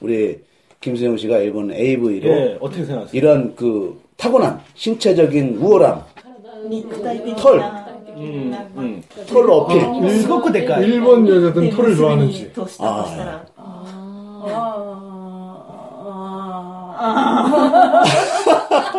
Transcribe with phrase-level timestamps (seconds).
[0.00, 0.40] 우리
[0.80, 3.18] 김수영 씨가 일본 AV로 예, 어떻게 생각하세요?
[3.18, 6.02] 이런 그 타고난 신체적인 우월함,
[7.38, 7.62] 털,
[9.26, 9.82] 털로 어필.
[10.10, 12.52] 일본 여자들은 털을 좋아하는지.
[12.78, 13.22] 아, 예.
[13.56, 13.80] 아,
[17.02, 17.34] 아,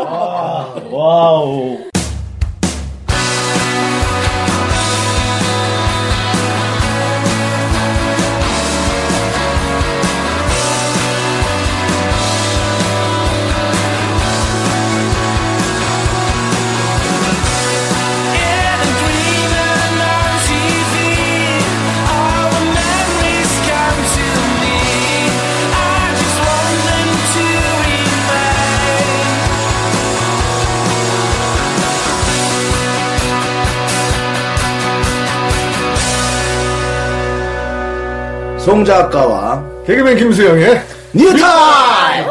[0.08, 1.91] 아, 와우.
[38.64, 40.82] 송 작가와 개그맨 김수영의
[41.14, 42.30] 뉴타입!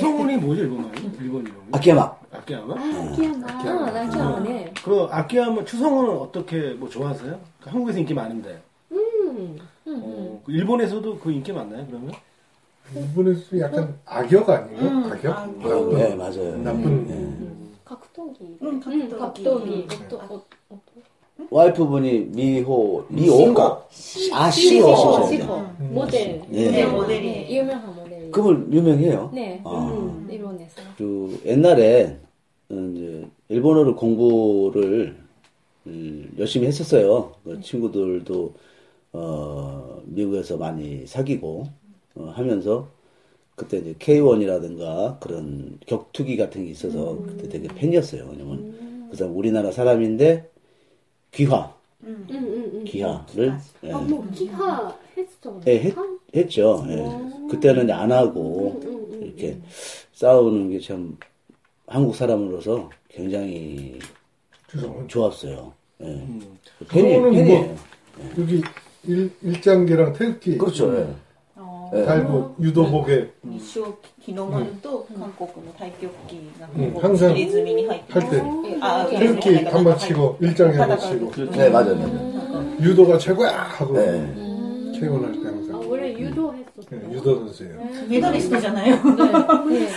[0.00, 1.10] 성함이 뭐죠, 일본말이?
[1.20, 1.56] 일본 이름이?
[1.72, 2.12] 아키야마.
[2.32, 2.74] 아키야마?
[2.74, 3.46] 아키야마.
[3.48, 4.74] 아, 난 아키야마네.
[4.84, 7.38] 그 아키야마 추성훈은 어떻게 뭐 좋아하세요?
[7.62, 8.62] 그 한국에서 인기 많은데.
[8.92, 9.58] 음.
[9.86, 12.12] 어, 그 일본에서도 그 인기 많나요, 그러면?
[12.94, 15.10] 일본에서 약간 악역 아니에요?
[15.12, 15.36] 악역?
[15.36, 16.56] 아, 나쁜, 네, 맞아요.
[16.58, 18.56] 나쁜 각도기.
[18.62, 19.18] 응, 응, 각도기.
[19.18, 19.86] 각도기.
[19.88, 20.80] 각도, 어, 어,
[21.50, 23.84] 와이프분이 미호, 미호인가?
[24.32, 25.26] 아, 시호, 시호.
[25.26, 25.62] 시호.
[25.90, 26.42] 모델.
[26.52, 26.70] 예.
[26.70, 27.26] 네, 모델이.
[27.26, 28.30] 네, 유명한 모델.
[28.30, 29.30] 그분 유명해요.
[29.34, 29.60] 네.
[29.64, 29.88] 아.
[29.90, 30.80] 음, 일본에서.
[30.96, 32.16] 그 옛날에
[32.70, 35.16] 어, 이제 일본어를 공부를
[35.88, 37.32] 음, 열심히 했었어요.
[37.42, 38.54] 그 친구들도
[39.14, 41.64] 어, 미국에서 많이 사귀고
[42.14, 42.86] 어, 하면서
[43.60, 48.26] 그때 이제 K1이라든가 그런 격투기 같은 게 있어서 그때 되게 팬이었어요.
[48.30, 50.48] 왜냐면 그 사람 우리나라 사람인데
[51.32, 52.84] 귀화, 응, 응, 응.
[52.84, 55.60] 귀화를 예, 아, 뭐, 기하 했죠.
[55.66, 55.94] 예, 했,
[56.34, 56.86] 했죠.
[56.88, 57.48] 예.
[57.50, 58.80] 그때는 안 하고
[59.20, 59.58] 이렇게
[60.14, 61.18] 싸우는 게 참
[61.86, 63.98] 한국 사람으로서 굉장히
[64.70, 65.06] 추성훈.
[65.06, 65.72] 좋았어요.
[66.00, 66.06] 예.
[66.06, 66.56] 음.
[66.88, 67.60] 팬이, 그거는 팬이에요.
[67.66, 67.76] 뭐
[68.38, 68.62] 여기
[69.04, 70.96] 일, 일장기랑 태극기 그렇죠.
[70.96, 71.06] 예.
[71.89, 72.03] あ 예.
[72.05, 81.95] 달고 유도복에 ー日照日の丸と韓国の太極旗がうんこう入れ墨に入って할 때 えあ入れ墨 태극기 入って 한번 치고 일장에 한번 치고 네, 맞아요.
[81.95, 82.75] 맞아요.
[82.81, 84.01] 유도가 최고야 하고 네.
[84.99, 86.89] K1 할 때 아, 항상 원래 유도했었어요.
[86.89, 87.79] 네, 유도 선수예요.
[88.09, 88.97] メダリストじゃないよ
[89.67, 89.87] 네.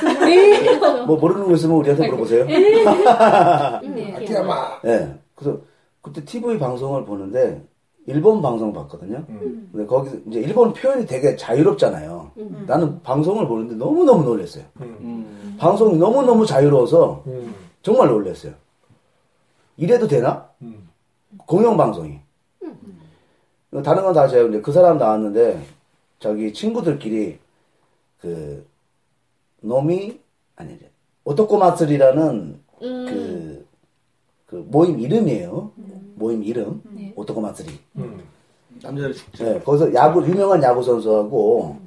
[0.60, 0.78] 네.
[1.06, 2.44] 뭐 모르는 거 있으면 우리한테 물어보세요.
[2.46, 2.84] 네.
[4.16, 4.80] 아키야마.
[4.86, 5.14] 예.
[5.34, 5.60] 그래서
[6.02, 7.62] 그때 TV 방송을 보는데
[8.05, 9.23] 일본 방송 봤거든요.
[9.29, 9.69] 음.
[9.71, 12.31] 근데 거기서 이제 일본 표현이 되게 자유롭잖아요.
[12.67, 14.63] 나는 방송을 보는데 너무너무 놀랐어요.
[14.81, 15.55] 음.
[15.57, 17.53] 방송이 너무너무 자유로워서 음.
[17.81, 18.53] 정말 놀랐어요.
[19.77, 20.49] 이래도 되나?
[20.61, 20.89] 음.
[21.45, 22.19] 공영방송이.
[23.83, 25.59] 다른 건 다 제가 이제 그 사람 나왔는데,
[26.19, 27.39] 저기 친구들끼리,
[28.21, 28.67] 그,
[29.61, 30.19] 飲み,
[30.55, 30.91] 아니, 이제,
[31.23, 33.65] 오토코 마츠리라는 그,
[34.45, 35.71] 그 모임 이름이에요.
[36.15, 36.81] 모임 이름.
[36.91, 37.13] 네.
[37.15, 37.79] 男祭り.
[37.97, 38.21] 음.
[38.81, 39.43] 남자들 축제.
[39.45, 41.77] 네, 거기서 야구, 유명한 야구 선수하고,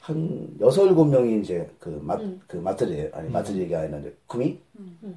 [0.00, 4.58] 한 여섯, 일곱 명이 이제 그 마, 그 마트리, 아니 마트리 얘기 아니라 이제 구미?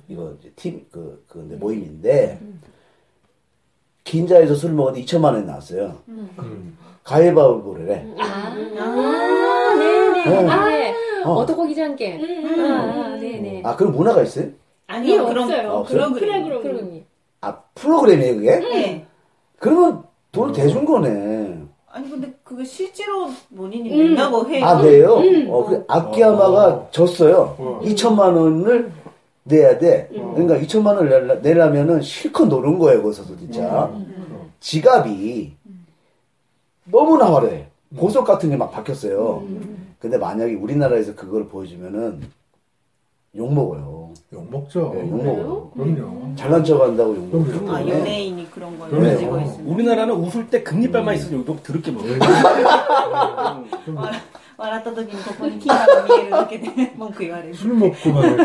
[0.08, 2.40] 이거 이제 팀, 그, 그 모임인데,
[4.04, 5.98] 긴자에서 술 먹었는데 2천만 원이 나왔어요.
[6.10, 6.78] 음.
[7.04, 8.08] 가위바위보를 해.
[8.20, 8.54] 아,
[9.76, 10.26] 네네.
[10.26, 10.50] 네.
[10.50, 10.96] 아, 네.
[11.24, 11.32] 어.
[11.34, 12.20] 어떻게 기장께.
[12.60, 13.62] 아, 아, 네네.
[13.64, 14.50] 아, 그런 문화가 있어요?
[14.88, 15.70] 아니요 그런 없어요.
[15.70, 16.10] 아, 없어요?
[16.10, 17.06] 프로그램 프로그램이.
[17.44, 18.60] 아, 프로그램이에요, 그게?
[18.60, 19.06] 네.
[19.60, 21.62] 그러면 돈을 대준 거네.
[21.88, 25.22] 아니 근데 그게 실제로 본인이 낸다고 해요 아, 네요?
[25.50, 27.56] 어, 그 아키야마가 졌어요.
[27.60, 27.80] 어.
[27.84, 28.92] 2천만 원을
[29.44, 30.08] 내야 돼.
[30.12, 33.92] 그러니까 2천만 원을 내려- 내려면은 실컷 노는 거예요, 거기서도 진짜.
[34.60, 35.54] 지갑이
[36.86, 37.68] 너무나 화려해.
[37.98, 39.44] 보석 같은 게 막 박혔어요.
[40.00, 42.22] 근데 만약에 우리나라에서 그걸 보여주면은
[43.36, 43.93] 욕먹어요.
[44.33, 44.93] 욕먹죠.
[44.95, 45.71] 네, 욕먹어요.
[45.75, 46.37] 그럼요.
[46.37, 47.45] 잘난 척 한다고 욕먹어요.
[47.45, 47.73] 그럼요.
[47.73, 49.09] 아 연예인이 그런 걸 그럼요.
[49.11, 52.19] 가지고 있으면 우리나라는 웃을 때 금리빨만 있어도 욕 더럽게 먹어요.
[54.59, 58.43] 笑った時にここに金が見えるだけで文句言われる 술 먹고 만약에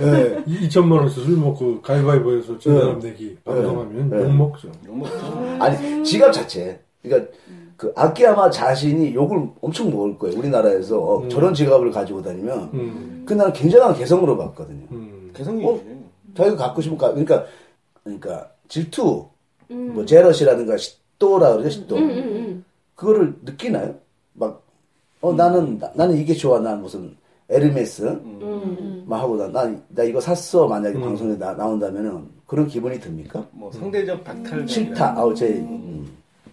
[0.00, 0.42] 예.
[0.66, 4.16] 2천만 원에서 술 먹고 가위바위보에서 진 사람 내기 방송하면 네.
[4.24, 4.68] 욕먹죠.
[4.86, 5.56] 욕 먹죠.
[5.60, 6.80] 아니, 지갑 자체.
[7.02, 7.30] 그러니까
[7.79, 10.37] 그 아키야마 자신이 욕을 엄청 먹을 거예요.
[10.37, 12.69] 우리나라에서 어, 저런 지갑을 가지고 다니면.
[12.73, 13.23] 음.
[13.25, 14.85] 그 나는 굉장한 개성으로 봤거든요.
[14.91, 15.31] 음.
[15.33, 15.79] 개성이 어?
[16.35, 17.45] 자기가 갖고 싶은 가 그러니까
[18.03, 19.25] 그러니까 질투,
[19.69, 21.95] 뭐 제러시라든가 시도라 그러죠 시도.
[22.95, 23.95] 그거를 느끼나요?
[24.33, 24.69] 막
[25.21, 27.15] 어 나는 나, 나는 이게 좋아 난 무슨
[27.49, 28.19] 에르메스
[29.05, 33.45] 막 하고 나나 이거 샀어 만약에 방송에 나, 나온다면은 그런 기분이 듭니까?
[33.51, 35.17] 뭐 상대적 박탈 싫다.
[35.17, 36.07] 아우 제 음.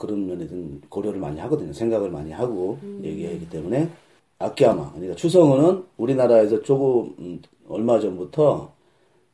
[0.00, 1.74] 그런 면에는 고려를 많이 하거든요.
[1.74, 3.90] 생각을 많이 하고 얘기하기 때문에
[4.38, 8.72] 아키야마 그러니까 추성훈은 우리나라에서 조금 음, 얼마 전부터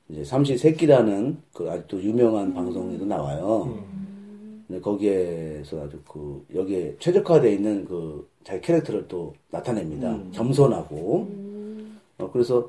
[0.09, 3.79] 이제 삼시세끼라는 그 아직도 유명한 방송에도 나와요.
[4.67, 10.19] 근데 거기에서 아주 그 여기에 최적화되어 있는 그 자기 캐릭터를 또 나타냅니다.
[10.33, 11.29] 겸손하고.
[12.19, 12.69] 어, 그래서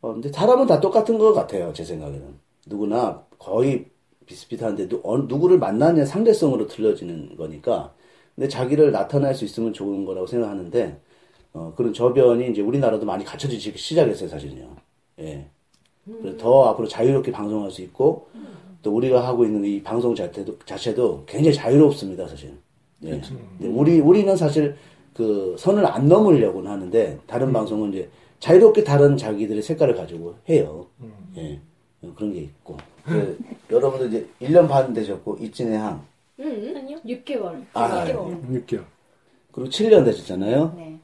[0.00, 1.70] 어, 근데 사람은 다 똑같은 것 같아요.
[1.74, 2.34] 제 생각에는
[2.66, 3.84] 누구나 거의
[4.26, 7.94] 비슷비슷한데 누, 어, 누구를 만나느냐 상대성으로 틀려지는 거니까.
[8.34, 11.00] 근데 자기를 나타낼 수 있으면 좋은 거라고 생각하는데
[11.54, 14.68] 어, 그런 저변이 이제 우리나라도 많이 갖춰지기 시작했어요, 사실은요.
[15.20, 15.46] 예.
[16.04, 18.28] 그래서 더 앞으로 자유롭게 방송할 수 있고
[18.82, 22.52] 또 우리가 하고 있는 이 방송 자체도, 자체도 굉장히 자유롭습니다, 사실.
[23.04, 23.20] 예.
[23.58, 24.76] 근데 우리, 우리는 사실
[25.14, 30.86] 그 선을 안 넘으려고는 하는데 다른 방송은 이제 자유롭게 다른 자기들의 색깔을 가지고 해요.
[31.38, 31.58] 예.
[32.02, 32.76] 어, 그런 게 있고.
[33.06, 33.38] 그,
[33.70, 36.04] 여러분들 이제 1년 반 되셨고, 이진의 항.
[36.40, 36.98] 응, 아니요.
[37.04, 37.64] 6개월.
[37.72, 38.66] 아, 6개월.
[38.66, 38.84] 6개월.
[39.52, 40.74] 그리고 7년 되셨잖아요.
[40.76, 40.98] 네.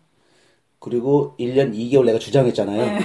[0.79, 2.85] 그리고 1년 2개월 내가 주장했잖아요.
[2.85, 2.99] 네.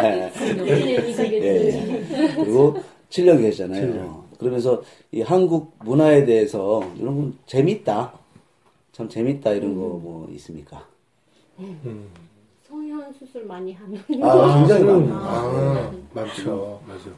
[0.00, 0.32] 네.
[0.66, 2.34] 예, 예.
[2.34, 2.76] 그리고
[3.08, 3.86] 7년 계셨잖아요.
[3.86, 3.98] 7년.
[4.08, 4.82] 어, 그러면서
[5.12, 8.12] 이 한국 문화에 대해서 여러분 재밌다.
[8.92, 9.76] 참 재밌다 이런 음.
[9.76, 10.86] 거뭐 있습니까?
[11.60, 12.08] 음.
[13.10, 13.98] 성형 수술 많이 하는.
[14.22, 15.10] 아, 굉장히 음.
[15.10, 15.18] 많아요.
[15.20, 16.80] 아, 많죠.
[16.86, 17.10] 맞아.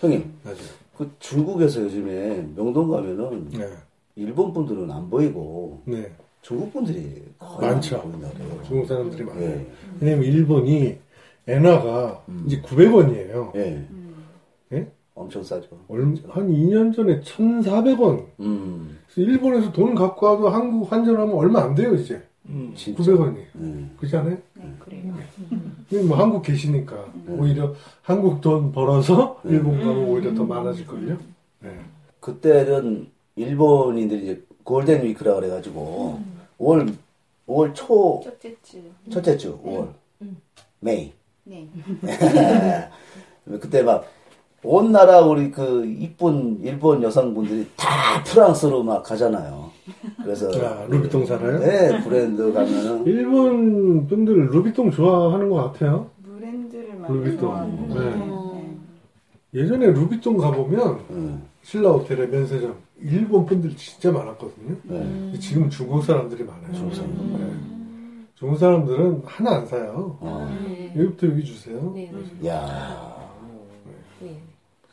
[0.00, 0.58] 형님, 맞아.
[0.96, 3.68] 그 중국에서 요즘에 명동 가면은 네.
[4.16, 6.10] 일본 분들은 안 보이고 네.
[6.42, 7.96] 중국 분들이 거의 많죠.
[8.00, 8.60] 안 보인다 그래요.
[8.66, 9.44] 중국 사람들이 많아요.
[9.50, 9.66] 예.
[10.00, 10.98] 왜냐면 일본이
[11.46, 13.54] 엔화가 이제 900원이에요.
[13.56, 13.86] 예.
[14.72, 14.90] 예?
[15.14, 15.68] 엄청 싸죠.
[15.88, 18.26] 얼- 한 2년 전에 1,400원.
[18.40, 22.22] 음, 그래서 일본에서 돈 갖고 와도 한국 환전하면 얼마 안 돼요, 이제.
[22.46, 22.72] 음.
[22.76, 23.02] 진짜.
[23.02, 23.36] 900원이.
[23.56, 23.94] 음.
[23.98, 24.36] 그렇지 않아요?
[24.54, 25.14] 네, 그래요.
[25.88, 31.18] 근데 뭐 한국 계시니까 오히려 한국 돈 벌어서 일본 가면 오히려 더 많아질걸요?
[31.60, 31.78] 네.
[32.20, 36.20] 그때는 일본인들이 이제 골든 위크라 그래가지고
[36.58, 36.94] 5월
[37.48, 38.82] 5월 초 첫째 주.
[39.10, 39.88] 첫째 주 5월
[40.80, 41.12] 메이
[41.44, 41.68] 네.
[43.60, 44.04] 그때 막
[44.64, 49.70] 온 나라 우리 그 이쁜 일본 여성분들이 다 프랑스로 막 가잖아요.
[50.22, 51.58] 그래서 아, 루비통 살아요?
[51.58, 56.08] 네 브랜드 가면은 일본 분들 루비통 좋아하는 것 같아요.
[56.22, 57.38] 브랜드를 많이 루비통.
[57.40, 58.10] 좋아하는 것 네.
[58.10, 58.52] 같아요.
[58.54, 59.60] 네.
[59.60, 64.76] 예전에 루비통 가보면 음, 신라 호텔의 면세점 일본 분들 진짜 많았거든요.
[64.84, 65.38] 네.
[65.40, 66.72] 지금 중국 사람들이 많아요.
[66.72, 67.26] 중국 사람들.
[67.38, 67.52] 네.
[68.36, 70.16] 중국 사람들은 하나 안 사요.
[70.20, 70.92] 어, 네.
[70.96, 71.92] 여기부터 여기 주세요.
[71.96, 72.48] 네, 네.
[72.48, 73.16] 야
[74.20, 74.40] 네.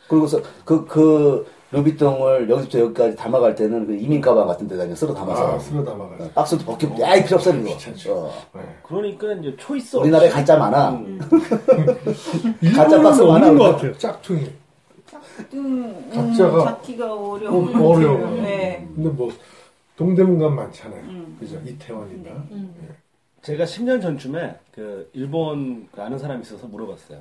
[0.09, 5.13] 그리고서 그 그 루비통을 여기부터 여기까지 담아갈 때는 그 이민 가방 같은 데다 그냥 쓸어
[5.13, 6.31] 담아서 아, 쓸어 담아가지고.
[6.31, 7.71] 박스도 벗기고 야이 필요 없어 이거.
[8.11, 8.33] 어.
[8.55, 8.61] 네.
[8.83, 10.89] 그러니까 이제 초이스 우리나라에 가짜 많아.
[10.91, 11.19] 음.
[12.75, 13.63] 가짜 박스 많아, 것.
[13.75, 13.97] 같아요.
[13.97, 14.51] 짝퉁이.
[15.53, 17.69] 음, 각자가 찾기가 어려워.
[17.69, 18.17] 어, 어려워.
[18.31, 18.87] 네.
[18.95, 19.31] 근데 뭐
[19.95, 21.01] 동대문 가면 많잖아요.
[21.03, 21.37] 음.
[21.39, 21.61] 그죠?
[21.65, 22.31] 이태원이나.
[23.43, 27.19] 제가 10년 전쯤에 그 일본 그 아는 사람이 있어서 물어봤어요.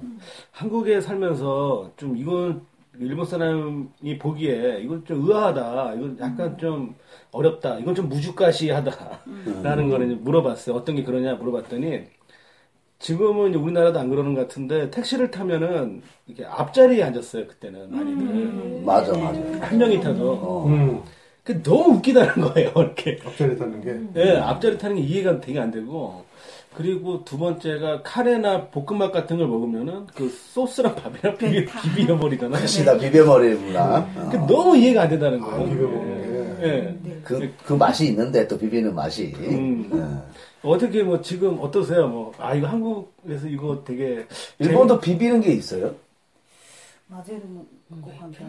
[0.53, 2.63] 한국에 살면서 좀 이건
[3.01, 5.95] 일본 사람이 보기에 이건 좀 의아하다.
[5.95, 6.95] 이건 약간 좀
[7.31, 7.79] 어렵다.
[7.79, 9.21] 이건 좀 무주가시하다.
[9.63, 10.75] 라는 거는 이제 물어봤어요.
[10.77, 12.05] 어떤 게 그러냐 물어봤더니
[12.99, 17.47] 지금은 이제 우리나라도 안 그러는 것 같은데 택시를 타면은 이렇게 앞자리에 앉았어요.
[17.47, 18.83] 그때는 많이들.
[18.85, 19.41] 맞아 맞아.
[19.67, 20.33] 한 명이 타도.
[20.33, 20.67] 어.
[20.67, 21.03] 음.
[21.45, 22.71] 그 너무 웃기다는 거예요.
[22.77, 23.19] 이렇게.
[23.25, 23.81] 앞자리 타는
[24.13, 24.21] 게.
[24.21, 26.25] 예, 앞자리 타는 게 이해가 되게 안 되고
[26.79, 32.57] 그리고 두 번째가 카레나 볶음밥 같은 걸 먹으면은 그 소스랑 밥이랑 비벼, 비벼버리잖아.
[32.57, 33.99] 그시다 비벼버리구나.
[33.99, 34.21] 네.
[34.21, 34.29] 어.
[34.29, 35.61] 그러니까 너무 이해가 안 된다는 아, 거예요.
[35.61, 36.99] 아, 비벼버리는 네.
[37.03, 37.21] 네.
[37.25, 39.35] 그, 그 맛이 있는데 또 비비는 맛이.
[39.39, 39.91] 음.
[39.93, 40.69] 네.
[40.71, 42.07] 어떻게 뭐 지금 어떠세요?
[42.07, 44.29] 뭐, 아, 이거 한국에서 이거 되게.
[44.61, 45.19] 일본도 재밌...
[45.19, 45.97] 비비는 게 있어요?
[47.09, 47.67] 마제르는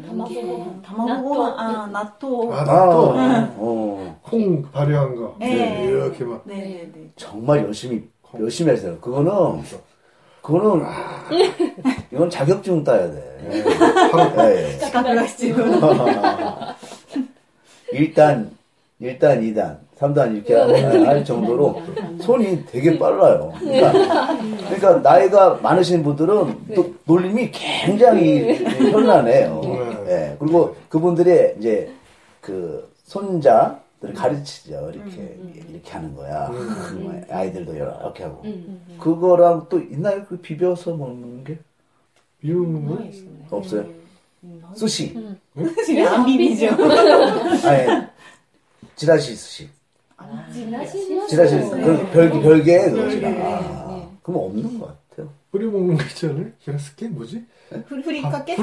[0.05, 3.53] 담아보고 담아보고 아 나토 아, 아 나토 네.
[3.55, 4.03] 어.
[4.05, 4.15] 네.
[4.21, 5.85] 콩 발효한 거 네.
[5.85, 7.09] 이렇게 막 네, 네.
[7.15, 8.39] 정말 열심히 어.
[8.39, 8.97] 열심히 하세요.
[8.99, 9.63] 그거는
[10.41, 11.29] 그거는 아,
[12.11, 13.37] 이건 자격증 따야 돼.
[13.49, 13.63] 네.
[14.37, 14.77] 예.
[17.91, 18.51] 일단
[18.99, 20.55] 일단 2단, 3단 이렇게
[21.05, 21.81] 할 정도로
[22.19, 23.53] 손이 되게 빨라요.
[23.59, 26.93] 그러니까, 그러니까 나이가 많으신 분들은 또 네.
[27.05, 28.91] 놀림이 굉장히 네.
[28.91, 29.61] 현란해요.
[29.63, 30.05] 네.
[30.07, 30.35] 예.
[30.39, 31.91] 그리고 그분들의 이제
[32.41, 34.91] 그 손자 들을 가르치죠.
[34.93, 35.37] 이렇게
[35.69, 36.47] 이렇게 하는 거야.
[36.47, 37.03] 음.
[37.03, 38.41] 뭐 아이들도 이렇게 하고.
[38.45, 38.81] 음.
[38.99, 40.25] 그거랑 또 있나요?
[40.27, 41.59] 그 비벼서 먹는 게
[42.39, 42.85] 비우는
[43.49, 43.57] 거?
[43.57, 43.85] 없어요.
[44.75, 45.15] 수시.
[46.07, 46.67] 안 비비죠.
[47.67, 48.07] 아니
[48.95, 49.69] 지라시 수시.
[50.53, 51.69] 지나시 지라시 네.
[51.69, 53.19] 그 별개 별개 그거 네.
[53.19, 54.07] 네, 아, 네.
[54.21, 55.33] 그럼 없는 것 같아요.
[55.51, 56.45] 뿌려 먹는 거 있잖아요.
[56.59, 57.43] 히라스케 뭐지?
[57.87, 58.53] 후리카케.
[58.53, 58.57] 아,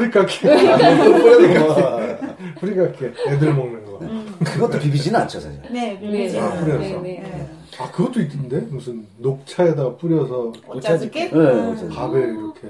[2.59, 3.13] 후리카케.
[3.29, 3.99] 애들 먹는 거.
[4.45, 5.61] 그것도 비비지는 않죠 사실.
[5.71, 6.01] 네, 네.
[6.01, 6.41] 비비죠.
[6.41, 6.81] 아, 뿌려서.
[6.81, 7.49] 네, 네.
[7.79, 11.31] 아 그것도 있던데 무슨 녹차에다 뿌려서 오차즈케?
[11.31, 11.89] 네, 어쨌든.
[11.91, 12.69] 밥에 이렇게.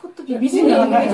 [0.00, 1.10] 그것도 비비지는 않아요.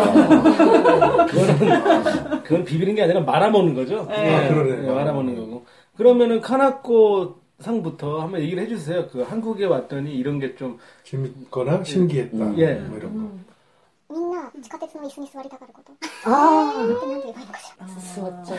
[1.26, 4.06] 그거는 그건 비비는 게 아니라 말아먹는 거죠.
[4.08, 4.34] 네.
[4.34, 4.90] 아, 그러네.
[4.90, 5.64] 말아먹는 거고.
[5.96, 9.07] 그러면은 카나코 상부터 한번 얘기를 해주세요.
[9.09, 12.37] 그 한국에 왔더니 이런 게 좀 재밌거나 신기했다.
[12.37, 12.55] 음.
[12.59, 12.73] 예.
[12.75, 13.47] 뭐 이런 거.
[14.09, 15.91] みんな地下鉄の椅子に座りたがること。
[16.23, 17.85] あなんて言えばいいのかしら。
[17.99, 18.53] 수었죠.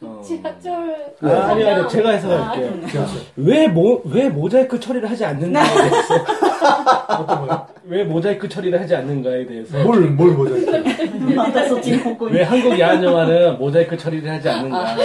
[0.00, 0.22] 어.
[0.24, 1.14] 지하철.
[1.20, 2.72] 아, 아니 아니 제가 해석할게요.
[3.36, 6.57] 왜 모 왜 모자이크 처리를 하지 않는가에 대해서 어떤 거야?
[7.85, 10.71] 왜 모자이크 처리를 하지 않는가에 대해서 뭘, 뭘 모자이크?
[10.71, 11.35] 음.
[12.31, 14.77] 왜 한국 야한 영화는 모자이크 처리를 하지 않는가?
[14.77, 14.95] 아.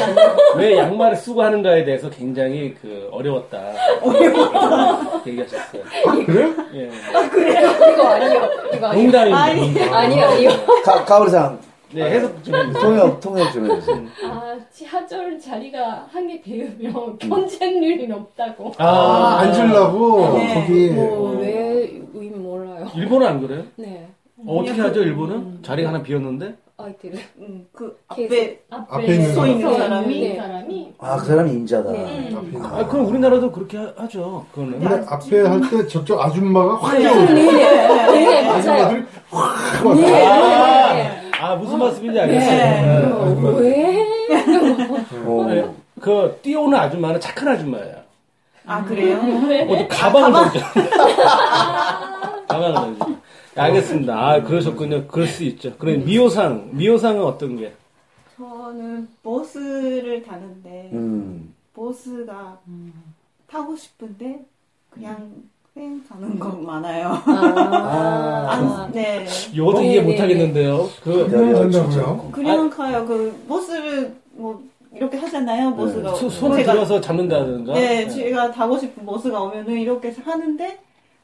[0.57, 3.59] 왜 양말을 쓰고 하는가에 대해서 굉장히 그 어려웠다.
[4.03, 5.23] 어려웠다.
[5.27, 5.83] 얘기하셨어요.
[6.07, 6.53] 아, 그래?
[6.75, 6.91] 예.
[7.17, 7.71] 아, 그래요?
[7.93, 8.51] 이거 아니요.
[8.75, 9.03] 이거 아니요.
[9.03, 9.97] 농담입니다.
[9.97, 10.51] 아니, 아니요.
[10.85, 11.59] 가, 가오리상
[11.95, 12.81] 네 해석 좀 해주세요.
[12.83, 14.03] 통역 통역 좀 해주세요.
[14.25, 18.73] 아, 지하철 자리가 한개 비우면 경쟁률이 높다고.
[18.79, 20.55] 아, 앉으려고, 네.
[20.55, 20.91] 거기.
[20.91, 22.87] 뭐, 왜, 의미 몰라요.
[22.95, 23.63] 일본은 안 그래요?
[23.77, 24.09] 네.
[24.47, 25.61] 어, 어떻게 하죠 일본은?
[25.63, 26.55] 자리가 하나 비었는데?
[26.77, 27.19] 아이들을.
[27.39, 28.61] 음, 그 계속 앞에
[28.91, 31.93] 앞에 있는 서 있는 서 사람이 있는 사람이 아 그 사람이 임자다.
[31.93, 32.33] 네.
[32.35, 34.45] 앞에 있는 아 그럼 우리나라도 그렇게 하- 하죠.
[34.53, 34.81] 그거는.
[34.81, 38.57] 근데 앞에 할 때 저쪽 아줌마가 확 네, 나오고 네, 네, 맞아요.
[38.59, 41.24] 아줌마들이 확 와서 네, 아, 네.
[41.41, 42.57] 아 무슨 말씀인지 알겠어요.
[42.57, 43.12] 네.
[43.12, 44.05] 어, 왜?
[45.26, 45.45] 어.
[45.49, 45.75] 네.
[46.00, 48.03] 그 뛰어오는 아줌마는 착한 아줌마예요.
[48.67, 49.19] 아 그래요?
[49.19, 50.61] 어, 또 가방을 던져.
[52.49, 53.07] 가방을 던져.
[53.55, 54.14] 네, 알겠습니다.
[54.14, 55.07] 아, 그러셨군요.
[55.07, 55.76] 그럴 수 있죠.
[55.76, 57.73] 그럼 미호상, 미호상은 어떤 게?
[58.37, 61.55] 저는 버스를 타는데 음.
[61.75, 62.59] 버스가
[63.49, 64.45] 타고 싶은데
[64.91, 65.31] 그냥
[65.75, 67.21] 그냥 가는 거 많아요.
[67.26, 69.26] 아, 안, 네.
[69.52, 70.88] 이것도 네, 이해 네, 못 하겠는데요.
[71.02, 71.83] 그, 그냥 진짜.
[71.83, 72.28] 된다고요?
[72.31, 73.04] 그냥 가요.
[73.04, 74.62] 그 버스를 뭐
[74.95, 75.75] 이렇게 하잖아요.
[75.75, 77.73] 버스가 수- 손을 제가- 들어서 잡는다든가.
[77.75, 80.78] 네, 제가 타고 싶은 버스가 오면은 이렇게 하는데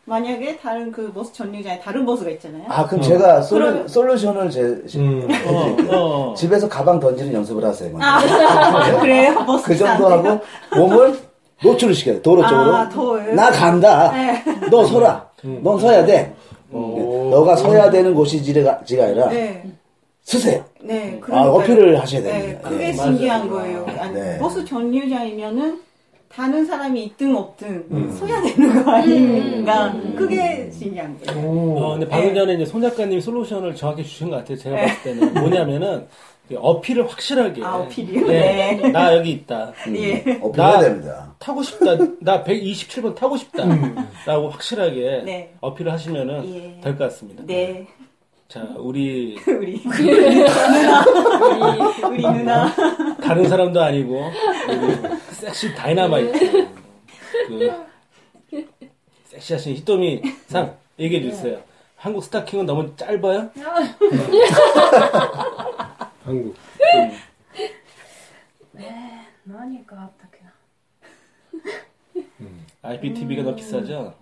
[0.07, 2.65] 만약에 다른 그 버스 정류장에 다른 버스가 있잖아요.
[2.67, 3.05] 아 그럼 어.
[3.05, 4.61] 제가 솔루, 그러면- 솔루션을 제,
[4.99, 5.29] 음.
[5.47, 6.35] 어, 어.
[6.35, 7.97] 집에서 가방 던지는 연습을 하세요.
[8.01, 8.19] 아,
[9.01, 9.45] 그래요?
[9.47, 10.41] 버스 그 정도 하고
[10.75, 11.15] 몸을
[11.63, 12.23] 노출을 시켜요.
[12.23, 12.75] 도로 쪽으로.
[12.75, 12.89] 아?
[13.35, 14.13] 나 간다.
[14.13, 14.43] 네.
[14.71, 15.29] 너 서라.
[15.63, 16.35] 넌 서야 돼.
[16.73, 17.29] 오.
[17.31, 19.65] 너가 서야 되는 곳이 지가, 지가 아니라 네.
[20.23, 20.65] 서세요.
[20.81, 21.19] 네.
[21.23, 21.51] 아, 그러니까요.
[21.55, 22.69] 어필을 하셔야 네, 됩니다.
[22.69, 22.93] 그게 네.
[22.93, 23.85] 신기한 맞아요.
[23.85, 24.01] 거예요.
[24.01, 24.39] 아니, 네.
[24.39, 25.81] 버스 전류장이면은
[26.33, 29.93] 다른 사람이 있든 없든 서야 되는 거 아닌가.
[30.17, 31.45] 그게 신기한 거예요.
[31.45, 31.77] 오.
[31.79, 34.57] 어, 근데 방금 전에 이제 손 작가님이 솔루션을 정확히 주신 것 같아요.
[34.57, 35.35] 제가 봤을 때는.
[35.35, 37.63] 뭐냐면은, 그 어필을 확실하게.
[37.65, 38.27] 아, 어필이요?
[38.27, 38.79] 네.
[38.83, 38.89] 네.
[38.91, 39.73] 나 여기 있다.
[39.95, 40.39] 예.
[40.43, 41.35] 어필해야 나- 됩니다.
[41.39, 41.97] 타고 싶다.
[42.21, 43.65] 나 127번 타고 싶다.
[44.27, 45.55] 라고 확실하게 네.
[45.61, 46.81] 어필을 하시면은 예.
[46.83, 47.43] 될것 같습니다.
[47.47, 47.87] 네.
[48.49, 51.05] 자, 우리 우리 누나.
[52.09, 52.75] 우리 누나.
[53.23, 54.23] 다른 사람도 아니고
[54.69, 54.97] 우리
[55.35, 56.69] 섹시 다이나마이트
[57.47, 57.73] 그
[59.27, 61.59] 섹시하신 히토미 상 얘기해 주세요.
[61.97, 63.51] 한국 스타킹은 너무 짧아요?
[66.30, 66.56] 한국.
[69.48, 70.52] 何があったっけな
[72.84, 74.14] IPTV가 더 비싸죠?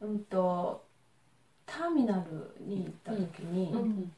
[0.00, 0.84] うんと
[1.64, 4.12] ターミナルに行った時に、 음.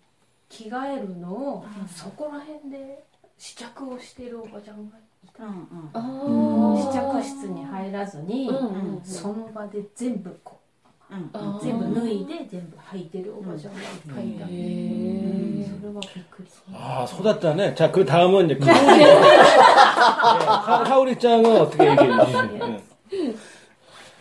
[0.49, 3.04] 着替えるのをそこら辺で
[3.38, 5.90] 試着をしてるおばちゃんがいた、 응, 응.
[5.94, 6.92] 아.
[6.92, 9.00] 試着室に入らずに、 음.
[9.04, 10.62] その場で全部こ 응.
[11.11, 11.58] う 아.
[11.62, 15.64] 全部脱いで全部履いてるおばちゃんがいっぱいいた、 예.
[15.64, 17.75] それはびっくりした 아, 소다짜네.
[17.75, 18.99] 자, 그 다음은 이제 카오리.
[18.99, 22.42] 네, 카- 카오리 짱은 어떻게 얘기해 주시죠?
[22.58, 23.35] 네.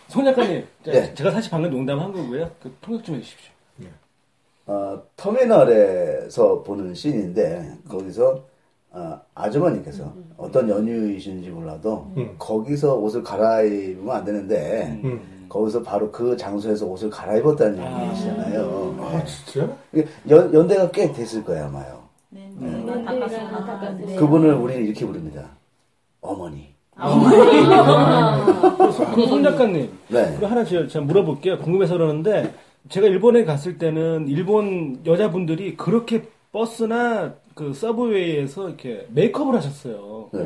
[0.07, 1.13] 손 작가님, 자, 네.
[1.13, 2.49] 제가 사실 방금 농담한 거고요.
[2.63, 3.51] 그 통역 좀 해주십시오.
[4.69, 8.43] 어, 터미널에서 보는 씬인데 거기서
[8.91, 12.35] 어, 아주머니께서 어떤 연유이신지 몰라도 음.
[12.37, 15.40] 거기서 옷을 갈아입으면 안 되는데 음.
[15.52, 18.06] 거기서 바로 그 장소에서 옷을 갈아입었다는 아.
[18.06, 18.96] 얘기시잖아요.
[19.00, 19.68] 아, 진짜?
[19.92, 22.00] 이게 연, 연대가 꽤 됐을 거예요 아마요.
[22.30, 22.50] 네.
[22.58, 22.70] 네.
[22.70, 24.06] 네.
[24.06, 24.16] 네.
[24.16, 25.50] 그분을 우리는 이렇게 부릅니다.
[26.22, 26.72] 어머니.
[26.94, 27.30] 그럼
[29.28, 30.34] 손 작가님, 네.
[30.36, 31.58] 그럼 하나 제가 제가 물어볼게요.
[31.58, 32.54] 궁금해서 그러는데
[32.88, 40.30] 제가 일본에 갔을 때는 일본 여자분들이 그렇게 버스나 그 서브웨이에서 이렇게 메이크업을 하셨어요.
[40.32, 40.40] 네.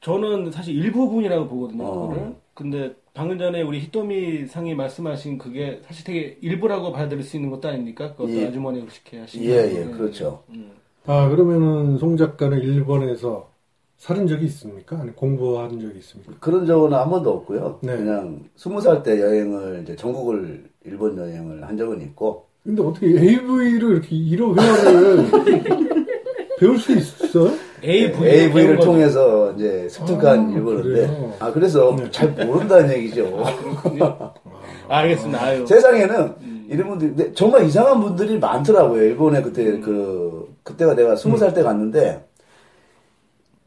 [0.00, 1.84] 저는 사실 일부분이라고 보거든요.
[1.84, 2.40] 어.
[2.60, 7.68] 근데 방금 전에 우리 히토미 상이 말씀하신 그게 사실 되게 일부라고 받아들일 수 있는 것도
[7.68, 8.12] 아닙니까?
[8.12, 8.48] 그것도 예.
[8.48, 9.46] 아주머니가 그렇게 하시는.
[9.46, 10.42] 예, 예, 그렇죠.
[10.50, 10.72] 음.
[11.06, 13.48] 아 그러면은 송 작가는 일본에서
[13.96, 14.98] 살은 적이 있습니까?
[15.00, 16.34] 아니 공부한 적이 있습니까?
[16.38, 17.78] 그런 적은 한 번도 없고요.
[17.82, 17.96] 네.
[17.96, 23.92] 그냥 스무 살 때 여행을 이제 전국을 일본 여행을 한 적은 있고 근데 어떻게 AV를
[23.92, 25.96] 이렇게 1호 회화를
[26.60, 27.50] 배울 수 있어요?
[27.82, 31.32] AV AV를 통해서 이제 습득한 아, 일본어인데 그래요?
[31.38, 32.10] 아 그래서 네.
[32.10, 33.44] 잘 모른다는 얘기죠.
[34.88, 35.42] 알겠습니다.
[35.42, 35.66] 아유.
[35.66, 36.34] 세상에는
[36.68, 39.02] 이런 분들이 근데 정말 이상한 분들이 많더라고요.
[39.02, 39.80] 일본에 그때 음.
[39.80, 42.24] 그 그때가 내가 스무 살 때 갔는데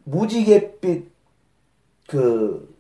[0.06, 1.06] 무지갯빛
[2.08, 2.74] 그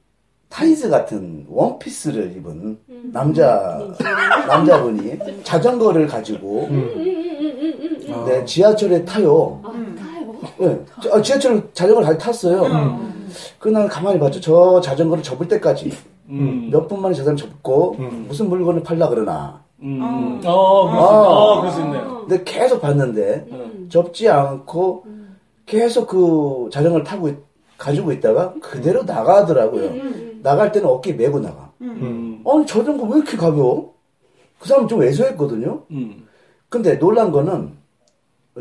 [0.50, 3.10] 타이즈 같은 원피스를 입은 음.
[3.12, 3.82] 남자
[4.48, 6.68] 남자분이 자전거를 가지고
[8.12, 9.62] 아, 네, 지하철에 타요.
[10.43, 10.50] 아?
[10.59, 12.63] 네, 저- 아, 지하철 자전거를 잘 탔어요.
[13.59, 14.39] 그날 가만히 봤죠.
[14.41, 15.91] 저 자전거를 접을 때까지
[16.29, 16.69] 음.
[16.71, 18.25] 몇분 만에 저 사람 접고 음.
[18.27, 19.63] 무슨 물건을 팔라 그러나.
[19.81, 20.00] 음.
[20.01, 20.50] 어.
[20.50, 21.27] 어, 아.
[21.27, 22.25] 어, 그럴 수 있네요.
[22.27, 23.88] 근데 계속 봤는데 음.
[23.91, 25.05] 접지 않고
[25.65, 27.38] 계속 그 자전거를 타고 있-
[27.77, 29.85] 가지고 있다가 그대로 나가더라고요.
[29.89, 30.39] 음.
[30.43, 31.71] 나갈 때는 어깨 메고 나가.
[31.81, 32.41] 음.
[32.47, 33.93] 아니 자전거 왜 이렇게 가벼워?
[34.59, 35.83] 그 사람 좀 왜소했거든요.
[35.91, 36.27] 음.
[36.69, 37.71] 근데 놀란 거는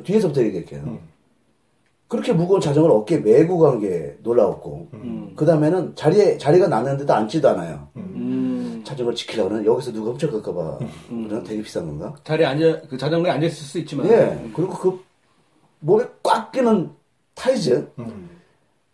[0.02, 0.98] 뒤에서부터 얘기할게요.
[2.12, 2.18] 음.
[2.18, 5.32] 그렇게 무거운 자전거를 어깨에 메고 간 게 놀라웠고 음.
[5.34, 7.88] 그 다음에는 자리에 자리가 났는데도 앉지도 않아요.
[7.96, 8.82] 음.
[8.84, 10.78] 자전거 지키려고 그러는 여기서 누가 훔쳐갈까봐
[11.08, 12.14] 그런 되게 비싼 건가?
[12.24, 14.06] 자리에 앉아, 그 자전거에 앉아있을 수 있지만.
[14.08, 14.50] 예.
[14.54, 15.02] 그리고 그
[15.80, 16.90] 몸에 꽉 끼는
[17.34, 18.28] 타이즈 음.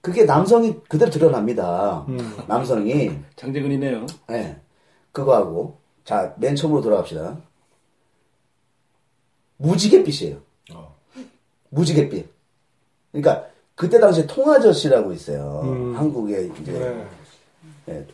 [0.00, 2.04] 그게 남성이 그대로 드러납니다.
[2.08, 2.18] 음.
[2.46, 4.06] 남성이 장재근이네요.
[4.30, 4.56] 예.
[5.12, 7.36] 그거하고 자 맨 처음으로 돌아갑시다.
[9.56, 10.38] 무지갯빛이에요.
[10.74, 10.94] 어.
[11.70, 12.37] 무지갯빛.
[13.12, 15.62] 그러니까 그때 당시에 통아저씨라고 있어요.
[15.64, 15.94] 음.
[15.96, 17.06] 한국에 이제 네.
[17.88, 18.06] 예,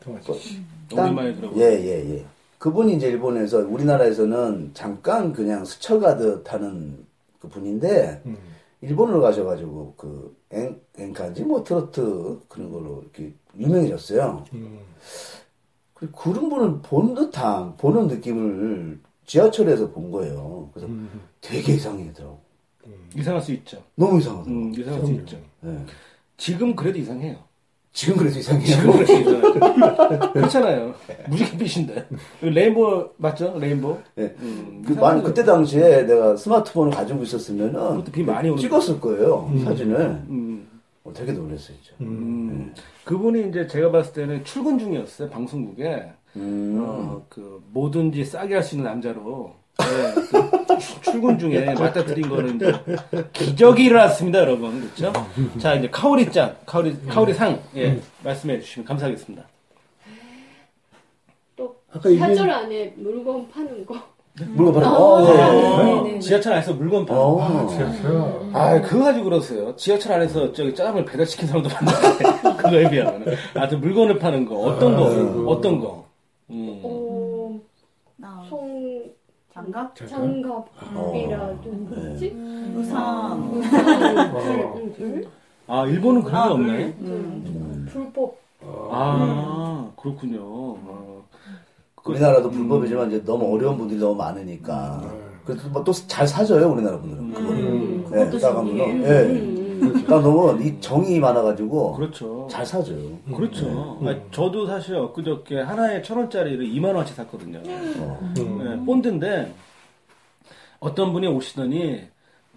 [0.00, 0.34] 통하죠.
[0.92, 1.60] 오랜만에 들어보고.
[1.60, 2.24] 예, 예, 예.
[2.58, 7.06] 그분이 이제 일본에서 우리나라에서는 잠깐 그냥 스쳐가듯 하는
[7.40, 8.36] 그 분인데 음.
[8.82, 14.44] 일본으로 가셔가지고 그 엔, 엔카인지 뭐 트로트 그런 걸로 이렇게 유명해졌어요.
[14.54, 14.80] 음.
[15.94, 20.68] 그리고 그런 분을 본 듯한 보는 느낌을 지하철에서 본 거예요.
[20.72, 21.20] 그래서 음.
[21.40, 22.41] 되게 이상하더라고.
[23.16, 23.82] 이상할 수 있죠.
[23.94, 24.50] 너무 이상하더라고.
[24.50, 25.12] 음, 이상할 수.
[25.12, 25.36] 있죠.
[25.64, 25.76] 예.
[26.36, 27.36] 지금 그래도 이상해요.
[27.92, 28.64] 지금 그래도 이상해요.
[28.66, 30.32] 지금 그래도 이상해요.
[30.32, 30.94] 그렇잖아요.
[31.28, 32.08] 무지갯빛인데.
[32.40, 33.56] 레인보우, 맞죠?
[33.58, 33.98] 레인보우?
[34.18, 34.34] 예.
[34.40, 35.16] 음, 그, 이상하죠.
[35.16, 39.48] 만, 그때 당시에 내가 스마트폰을 가지고 있었으면은 그것도 비 많이 오는 찍었을 거예요.
[39.52, 39.62] 음.
[39.64, 40.00] 사진을.
[40.00, 40.68] 음,
[41.04, 41.92] 어, 되게 놀랐어요, 진짜.
[42.00, 42.74] 음.
[43.04, 46.12] 그분이 이제 제가 봤을 때는 출근 중이었어요, 방송국에.
[46.36, 46.78] 음.
[46.82, 49.52] 어, 그, 뭐든지 싸게 할 수 있는 남자로.
[49.78, 50.61] 네, 그
[51.02, 52.72] 출근 중에 맞닥뜨린 거는 이제
[53.32, 54.90] 기적이 일어났습니다, 여러분.
[54.94, 55.12] 그렇죠?
[55.58, 59.44] 자, 이제 카오리 짱, 카오리, 카오리 상, 예, 말씀해 주시면 감사하겠습니다.
[61.56, 63.94] 또 아까 이게- 지하철 안에 물건 파는 거.
[64.48, 65.84] 물건 바로, 어, 예, 예.
[65.84, 66.18] 네네 네.
[66.20, 67.34] 지하철 안에서 물건 파는 어.
[67.36, 67.42] 거.
[67.42, 68.50] 아, 진짜요?
[68.54, 69.76] 아, 그거 가지고 그러세요.
[69.76, 72.24] 지하철 안에서 저기 짜장면 배달시킨 사람도 봤는데,
[72.56, 73.26] 그거에 비하면.
[73.54, 75.50] 하여튼 물건을 파는 거, 어떤 거.
[75.50, 76.06] 어떤 거.
[76.50, 76.80] 음.
[79.54, 82.36] 어, 나송 장갑, 장갑이라든지?
[82.74, 85.28] 의상, 우산들,
[85.66, 86.86] 아, 일본은 그런 게 아, 없나요?
[87.00, 88.38] 음, 불법.
[88.64, 90.38] 아, 그렇군요.
[90.42, 91.22] 어.
[91.94, 95.02] 그- 우리나라도 불법이지만 이제 너무 어려운 분들이 너무 많으니까.
[95.44, 97.32] 그래서 뭐또잘 사줘요, 우리나라 분들은.
[97.32, 97.58] 그거를.
[97.64, 98.04] 음.
[98.10, 98.38] 네, 그것도
[99.90, 101.94] 나 너무 이 정이 많아가지고.
[101.94, 102.46] 그렇죠.
[102.50, 103.18] 잘 사줘요.
[103.34, 103.98] 그렇죠.
[104.00, 104.06] 음.
[104.08, 107.58] 아니, 저도 사실 엊그저께 하나에 천 원짜리를 2만 원치 샀거든요.
[107.98, 108.32] 어.
[108.38, 108.58] 음.
[108.58, 109.52] 네, 본드인데
[110.80, 112.02] 어떤 분이 오시더니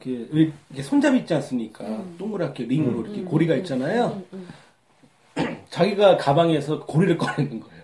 [0.01, 1.85] 이렇게, 왜 이렇게 손잡이 있지 않습니까?
[2.17, 4.21] 동그랗게 링으로 이렇게 고리가 있잖아요.
[5.69, 7.74] 자기가 가방에서 고리를 꺼내는 거예요.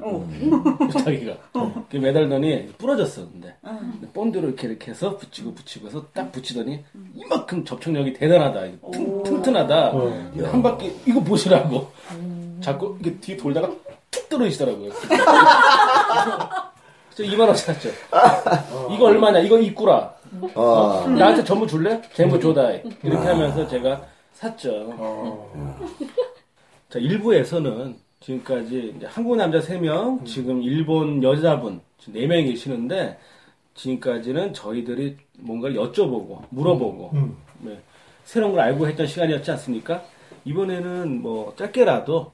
[0.00, 0.28] 어.
[1.04, 1.34] 자기가.
[1.54, 3.54] 이렇게 매달더니 부러졌어 근데.
[3.62, 6.82] 근데 본드로 이렇게 이렇게 해서 붙이고 붙이고 해서 딱 붙이더니
[7.14, 8.60] 이만큼 접촉력이 대단하다.
[8.92, 9.90] 튼, 튼튼하다.
[9.92, 10.28] 어.
[10.50, 11.90] 한 바퀴 이거 보시라고.
[12.60, 13.70] 자꾸 이게 뒤 돌다가
[14.10, 14.90] 툭 떨어지더라고요.
[17.14, 17.90] 그래서 2만 원 샀죠.
[18.94, 19.40] 이거 얼마냐?
[19.40, 20.14] 이거 입구라.
[20.54, 21.06] 어.
[21.08, 22.00] 나한테 전부 줄래?
[22.14, 22.70] 전부 줘다.
[23.02, 24.94] 이렇게 하면서 제가 샀죠.
[24.98, 25.86] 어.
[26.88, 33.18] 자, 일부에서는 지금까지 이제 한국 남자 3명, 지금 일본 여자분 4명이 계시는데,
[33.74, 37.36] 지금까지는 저희들이 뭔가를 여쭤보고, 물어보고, 음.
[37.60, 37.80] 네,
[38.24, 40.02] 새로운 걸 알고 했던 시간이었지 않습니까?
[40.44, 42.32] 이번에는 뭐, 짧게라도,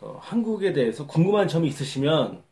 [0.00, 2.42] 어, 한국에 대해서 궁금한 점이 있으시면,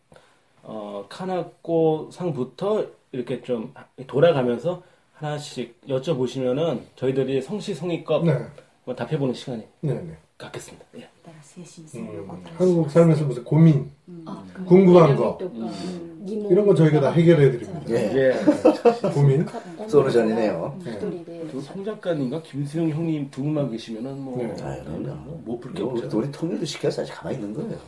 [0.63, 3.75] 어, 카나코 상부터 이렇게 좀
[4.07, 8.47] 돌아가면서 하나씩 여쭤보시면은 저희들이 성시성의껏 네.
[8.85, 10.17] 뭐 답해보는 시간이 네, 네.
[10.37, 10.85] 갖겠습니다.
[10.99, 11.09] 예.
[11.57, 11.65] 음.
[11.95, 13.91] 음 한국 살면서 무슨 고민,
[14.27, 16.47] 아, 궁금한 거 음.
[16.51, 17.81] 이런 거 저희가 다 해결해 드립니다.
[17.91, 18.13] 예.
[18.15, 19.11] 예.
[19.13, 19.47] 고민
[19.89, 20.79] 소로 전이네요.
[20.87, 21.61] 예.
[21.61, 25.11] 송 작가님과 김수영 형님 두 분만 계시면은 뭐못풀게 네.
[25.11, 25.61] 아, 뭐, 뭐
[25.93, 26.19] 없죠.
[26.19, 27.79] 우리 통일도 시켜서 아직 가만히 있는 거예요.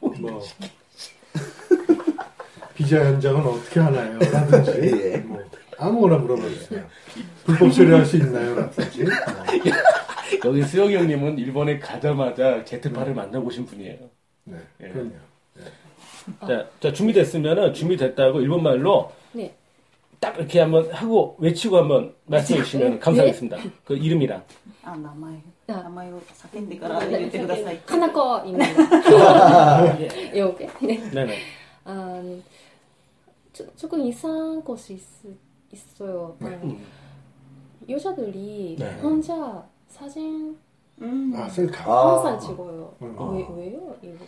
[0.00, 0.40] 뭐, 뭐.
[2.74, 4.18] 비자 현장은 어떻게 하나요?
[4.18, 4.70] 라든지
[5.12, 5.16] 예.
[5.18, 5.38] 뭐
[5.78, 6.82] 아무거나 물어봐주세요.
[7.44, 8.54] 불법 처리할 수 있나요?
[8.54, 9.04] 라든지.
[10.44, 13.22] 여기 수영이 형님은 일본에 가자마자 제트파를 네.
[13.22, 13.98] 만나고 오신 분이에요.
[14.44, 14.88] 네, 예.
[14.88, 15.10] 그럼요.
[15.56, 15.64] 네.
[16.46, 19.54] 자, 자 준비됐으면은 준비됐다고 일본 말로 네.
[20.20, 22.98] 딱 이렇게 한번 하고 외치고 한번 말씀해 주시면 네.
[22.98, 23.56] 감사하겠습니다.
[23.84, 24.42] 그 이름이랑.
[24.82, 25.40] 아, 나마요.
[25.66, 26.20] 나마요.
[26.32, 26.98] 사켄데가라
[27.86, 28.66] 카나코 입니다.
[30.36, 30.68] 요게.
[30.82, 31.24] 네, 네.
[31.24, 31.38] 네.
[31.84, 32.22] 아,
[33.76, 35.02] 조금 이상한 것이 있,
[35.72, 36.36] 있어요.
[36.38, 36.78] 네.
[37.88, 40.56] 여자들이 혼자 사진
[41.00, 41.84] うん아 셀카.
[41.90, 42.16] 아.
[42.16, 42.94] 항상 찍어요.
[43.02, 43.16] 음.
[43.32, 43.94] 왜, 왜요?
[44.02, 44.24] 이거.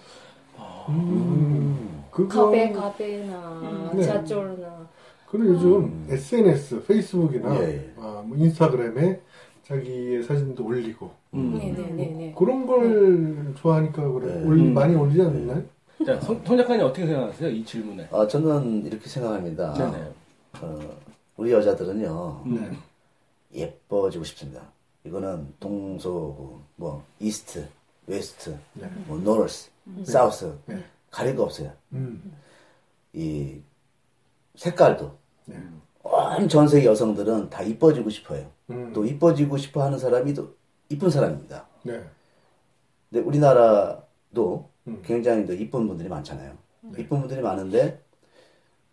[0.88, 3.90] 음, 그거 가베, 가베나, 음.
[3.94, 4.02] 네.
[4.02, 4.88] 자쫄나.
[5.28, 6.06] 그리고 요즘 음.
[6.08, 7.94] SNS, 페이스북이나 예, 예.
[7.96, 9.20] 아, 뭐 인스타그램에
[9.64, 11.54] 자기의 사진도 올리고 음.
[11.54, 12.34] 네네네 네.
[12.36, 14.44] 그런 걸 좋아하니까 그래 네.
[14.46, 14.74] 올리, 음.
[14.74, 15.62] 많이 올리지 않나요?
[16.04, 17.48] 자, 송, 송 작가님 어떻게 생각하세요?
[17.50, 18.08] 이 질문에.
[18.12, 19.72] 아, 저는 이렇게 생각합니다.
[19.74, 20.12] 네네.
[20.60, 20.78] 어,
[21.36, 22.70] 우리 여자들은요, 네.
[23.54, 24.62] 예뻐지고 싶습니다.
[25.04, 27.68] 이거는 동서고, 뭐, East,
[28.06, 28.88] West, 네.
[29.06, 29.70] 뭐, North,
[30.04, 30.84] South, 네.
[31.10, 31.72] 가릴 거 없어요.
[31.92, 32.32] 음.
[33.12, 33.60] 이,
[34.54, 35.16] 색깔도.
[35.46, 35.56] 네.
[36.02, 38.50] 온 전 세계 여성들은 다 이뻐지고 싶어요.
[38.70, 38.92] 음.
[38.92, 40.54] 또 이뻐지고 싶어 하는 사람이 또
[40.88, 41.66] 이쁜 사람입니다.
[41.84, 42.04] 네.
[43.10, 45.02] 근데 우리나라도 음.
[45.04, 46.56] 굉장히 더 이쁜 분들이 많잖아요.
[46.98, 48.02] 이쁜 분들이 많은데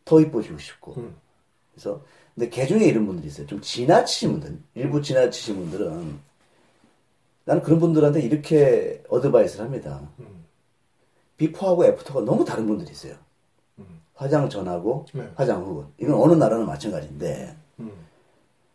[0.06, 0.94] 더 이뻐지고 싶고.
[0.98, 1.16] 음.
[1.72, 2.04] 그래서
[2.36, 3.48] 근데 개 중에 이런 분들이 있어요.
[3.48, 6.20] 좀 지나치신 분들, 일부 지나치신 분들은
[7.46, 10.08] 나는 그런 분들한테 이렇게 어드바이스를 합니다.
[10.20, 10.46] 음.
[11.38, 13.16] 비포하고 애프터가 너무 다른 분들이 있어요.
[13.80, 14.02] 음.
[14.14, 15.28] 화장 전하고 네.
[15.36, 17.92] 화장 후고 이건 어느 나라는 마찬가지인데 음.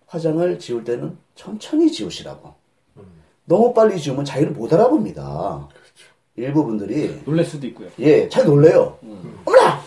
[0.07, 2.55] 화장을 지울 때는 천천히 지우시라고.
[2.97, 3.03] 음.
[3.45, 5.69] 너무 빨리 지우면 자기를 못 알아봅니다.
[5.69, 6.15] 그렇죠.
[6.37, 7.89] 일부 분들이 놀랄 수도 있고요.
[8.01, 8.99] 예, 잘 놀래요.
[9.05, 9.39] 음.
[9.45, 9.81] 어머나!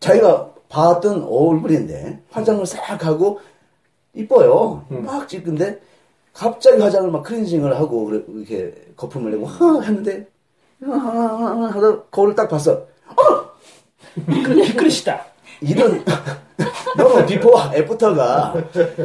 [0.00, 3.40] 자기가 봤던 얼굴인데 화장을 싹 하고
[4.14, 4.84] 이뻐요.
[4.90, 5.04] 음.
[5.04, 5.80] 막 찍는데
[6.32, 10.26] 갑자기 화장을 막 클렌징을 하고 그래- 이렇게 거품을 내고 하 했는데
[10.80, 12.72] 하다 거울을 딱 봤어.
[12.72, 13.50] 어!
[14.26, 15.24] 미끄, 미끄러시다.
[15.60, 16.02] 이런
[16.96, 18.54] 너무 비포와 애프터가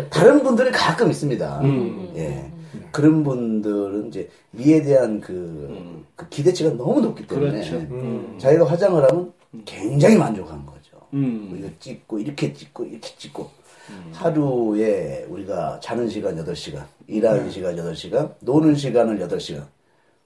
[0.10, 1.62] 다른 분들이 가끔 있습니다.
[1.62, 2.13] 음.
[2.15, 2.51] 예.
[2.91, 7.75] 그런 분들은 이제 미에 대한 그, 그 기대치가 너무 높기 때문에 그렇죠.
[7.75, 8.36] 음.
[8.39, 9.34] 자기가 화장을 하면
[9.65, 10.74] 굉장히 만족한 거죠.
[11.15, 11.49] 음.
[11.51, 13.49] 우리가 찍고 이렇게 찍고 이렇게 찍고
[14.13, 19.65] 하루에 우리가 자는 시간 8시간, 일하는 시간 8시간, 노는 시간을 8시간.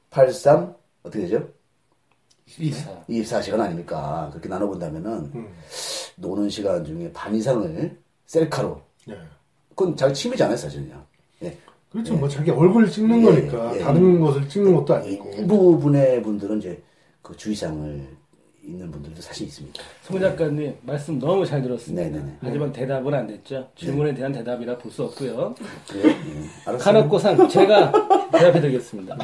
[0.10, 0.74] 83
[1.04, 1.48] 어떻게 되죠?
[2.58, 2.90] 이사.
[3.08, 4.30] 24시간 아닙니까?
[4.32, 5.54] 그렇게 나눠 본다면은 음.
[6.16, 9.16] 노는 시간 중에 반 이상을 셀카로 네.
[9.70, 11.06] 그건 자기 취미잖아요, 사실은요.
[11.44, 11.58] 예.
[11.92, 12.16] 그렇죠.
[12.16, 13.80] 뭐 자기 얼굴 찍는 예, 거니까 예.
[13.80, 15.32] 다른 것을 찍는 것도 아니고.
[15.32, 16.82] 일부분의 분들은 이제
[17.22, 18.19] 그 주의사항을
[18.70, 19.82] 있는 분들도 사실 있습니다.
[20.04, 22.04] 송 작가님 말씀 너무 잘 들었습니다.
[22.04, 22.38] 네네네.
[22.42, 23.68] 하지만 대답은 안 됐죠.
[23.76, 25.56] 질문에 대한 대답이라 볼 수 없고요.
[25.96, 26.02] 예.
[26.66, 26.78] 알았어요.
[26.78, 27.92] 카나코상 제가
[28.32, 29.18] 대답해드리겠습니다.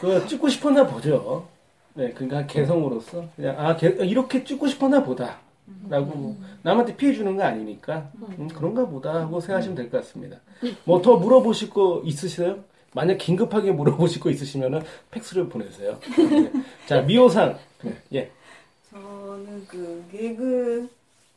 [0.00, 1.46] 그 찍고 싶었나 보죠.
[1.94, 5.38] 네, 그러니까 개성으로서 그냥 아 개- 이렇게 찍고 싶었나 보다
[5.88, 10.36] 라고 남한테 피해 주는 거 아니니까 음, 그런가 보다 하고 생각하시면 될 것 같습니다.
[10.84, 12.58] 뭐 더 물어보실 거 있으세요?
[12.92, 15.98] 만약 긴급하게 물어보실 거 있으시면은 팩스를 보내세요.
[16.16, 16.52] 네.
[16.86, 17.56] 자 미호상
[18.14, 18.30] 예,
[19.34, 20.88] 저는 그 개그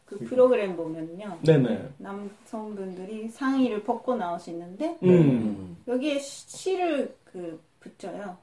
[0.05, 1.37] 그 프로그램 보면요.
[1.41, 1.89] 네네.
[1.97, 8.37] 남성분들이 상의를 벗고 나오시는데 음, 여기에 시- 실을 그 붙여요.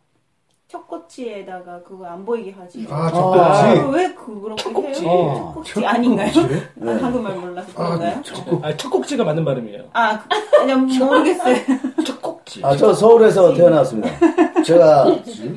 [0.67, 2.85] 척꼬치에다가 그거 안 보이게 하지.
[2.91, 3.97] 아, 아, 척꼬치.
[3.97, 5.07] 왜 그렇게 척꼬치.
[5.07, 5.11] 해요?
[5.11, 5.35] 어.
[5.63, 6.33] 척꼬치 아닌가요?
[6.33, 6.63] 척꼬치?
[6.83, 8.23] 아, 한국말 몰라서 그런가요?
[8.63, 9.85] 아, 첫 꼭지가 맞는 발음이에요.
[9.93, 11.57] 아, 그, 그냥 모르겠어요.
[12.05, 12.61] 첫 꼭지.
[12.65, 14.11] 아, 저 서울에서 태어났습니다.
[14.65, 15.05] 제가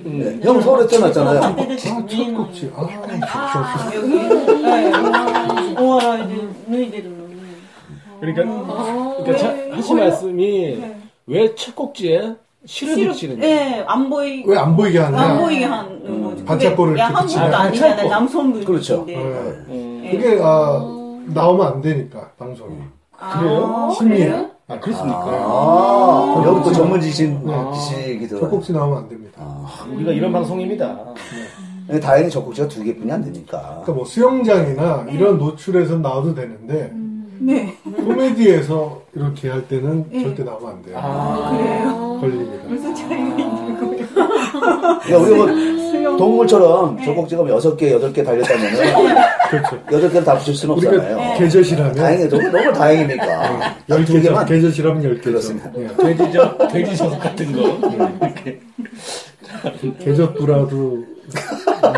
[0.04, 1.40] 네, 형 서울에 태어났잖아요.
[1.42, 2.72] 아, 척꼭지.
[2.76, 2.88] 아,
[3.34, 4.08] 아, 여기.
[4.62, 4.92] 네.
[5.82, 7.28] 우와, 이제 누이들은.
[8.20, 8.44] 그러니까,
[9.24, 10.84] 그러니까 자, 하신 말씀이
[11.28, 12.34] 왜 첫 꼭지에
[12.66, 13.56] 실을 붙이는 거예요?
[13.56, 15.18] 네, 안 보이, 왜 안 보이게 하냐?
[15.20, 16.46] 안 보이게 하는 거죠.
[16.46, 17.40] 반짝거를 야, 한국도.
[17.52, 18.10] 반짝거.
[18.10, 18.66] 남성분인데.
[18.66, 19.04] 그렇죠.
[19.06, 19.16] 네.
[19.16, 20.12] 음, 네.
[20.18, 20.80] 그게 아,
[21.28, 22.76] 나오면 안 되니까 방송이.
[23.20, 23.94] 아, 그래요?
[23.98, 24.48] 심리에.
[24.70, 25.22] 아, 그렇습니까?
[25.26, 27.54] 아, 여기 또 전문 지식, 네.
[27.74, 28.42] 지식이 들어.
[28.42, 29.32] 척꼭지 나오면 안 됩니다.
[29.38, 31.00] 아, 우리가 이런 방송입니다.
[31.88, 33.62] 근데 다행히 젖꼭지가 두 개뿐이 안 되니까.
[33.62, 36.92] 그러니까 뭐 수영장이나 이런 노출에서 나와도 되는데
[37.40, 37.74] 네.
[37.96, 40.22] 코미디에서 이렇게 할 때는 네.
[40.24, 40.98] 절대 나오면 안 돼요.
[41.00, 42.18] 아, 그래요.
[42.20, 42.68] 걸립니다.
[42.68, 44.06] 무슨 차이가 있는 거예요?
[45.02, 45.46] 그러니까 우리 뭐
[46.16, 48.78] 동물처럼 조국지가 여섯 개, 여덟 개 달렸다면은
[49.50, 49.76] 그렇죠.
[49.92, 51.16] 여덟 개를 다 붙일 수는 없잖아요.
[51.18, 53.60] 우리가 계절이라면 다행히 너무 너무 다행입니까?
[53.88, 54.24] 딱두 10개죠.
[54.24, 55.24] 개만 계절이라면 10개죠.
[55.24, 55.72] 그렇습니다.
[55.98, 57.60] 돼지저, 돼지 저속 같은 거.
[58.28, 58.60] 이렇게.
[60.00, 61.04] 계절부라도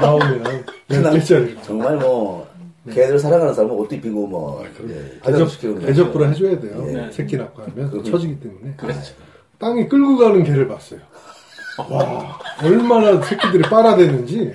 [0.02, 1.56] 나오면 10개짜리.
[1.64, 2.48] 정말 뭐
[2.92, 6.84] 개들 사랑하는 사람은 옷도 입히고 뭐 예, 화장시키고 대접부라 해줘야 돼요.
[6.86, 7.10] 네.
[7.12, 8.12] 새끼 낳고 하면 그렇죠.
[8.12, 8.74] 처지기 때문에.
[8.78, 9.14] 그렇죠.
[9.60, 11.00] 땅에 끌고 가는 개를 봤어요.
[11.90, 14.52] 와, 얼마나 새끼들이 빨아대는지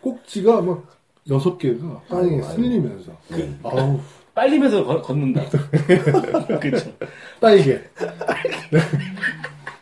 [0.00, 0.84] 꼭지가 막
[1.28, 3.12] 여섯 개가 땅에 쓸리면서.
[3.28, 3.50] 네.
[3.62, 4.00] 아우,
[4.34, 5.42] 빨리면서 걷- 걷는다.
[6.60, 6.92] 그렇죠.
[7.40, 7.78] 딸개.
[8.70, 8.78] 네.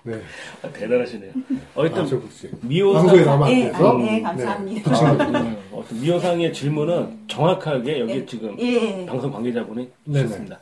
[0.04, 0.20] 네.
[0.62, 1.32] 아, 대단하시네요.
[1.74, 2.48] 아, 어떤 저 혹시.
[2.62, 3.90] 미호상 안 예, 돼서.
[3.90, 4.90] 아, 네, 감사합니다.
[5.40, 9.04] 음, 어떤 미호상의 질문은 정확하게 여기 지금 예.
[9.06, 9.88] 방송 관계자분이.
[10.06, 10.58] 주셨습니다.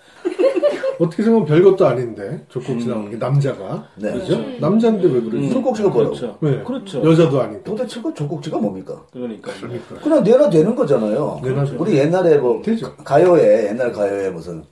[0.98, 3.86] 어떻게 생각하면 별것도 아닌데, 조꼭지 나오는 게 남자가.
[3.96, 4.12] 네.
[4.12, 4.38] 그죠?
[4.60, 5.46] 남자인데 왜 그러지?
[5.48, 5.52] 음.
[5.52, 6.14] 손꼭지가 뭐라고?
[6.14, 6.38] 그렇죠.
[6.40, 6.62] 네.
[6.64, 7.04] 그렇죠.
[7.04, 7.64] 여자도 아니고.
[7.64, 9.04] 도대체 그 조국지가 뭡니까?
[9.12, 9.52] 그러니까.
[9.60, 9.94] 그러니까.
[9.96, 11.40] 그냥 내나 되는 거잖아요.
[11.42, 11.74] 내놔줘.
[11.78, 12.94] 우리 옛날에 뭐 되죠.
[12.96, 14.64] 가요에 옛날 가요에 무슨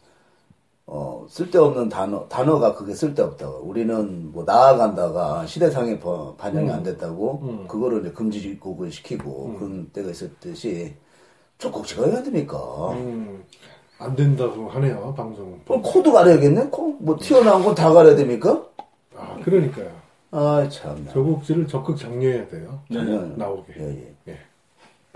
[0.87, 7.64] 어 쓸데없는 단어 단어가 그게 쓸데없다고 우리는 뭐 나아간다가 시대상에 버- 반영이 안 됐다고 음.
[7.66, 10.94] 그거를 이제 금지곡을 시키고 그런 때가 있었듯이
[11.56, 12.58] 조국지가 왜 안 됩니까?
[14.00, 15.61] 음, 안 된다고 하네요, 방송.
[15.66, 16.68] 그럼 코도 가려야겠네?
[16.70, 16.96] 코?
[17.00, 18.62] 뭐 튀어나온 건 다 가려야 됩니까?
[19.16, 19.90] 아, 그러니까요.
[20.30, 21.12] 아 참나.
[21.12, 22.80] 저곡지를 적극 장려해야 돼요.
[22.92, 23.72] 저는 나오게.
[23.78, 24.14] 예, 예.
[24.33, 24.38] 예.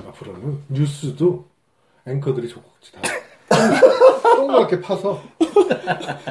[0.06, 1.44] 앞으로는 뉴스도
[2.06, 3.00] 앵커들이 조국지 다
[4.36, 5.20] 동그랗게 파서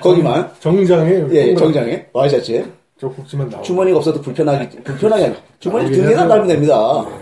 [0.02, 2.66] 거기만 정장에 예, 동그랗게 정장에 와이셔츠에
[2.98, 6.28] 조국지만 나오고 주머니가 없어도 불편하기 불편하게 아니- 주머니 등에다.
[6.28, 6.76] 달면 됩니다.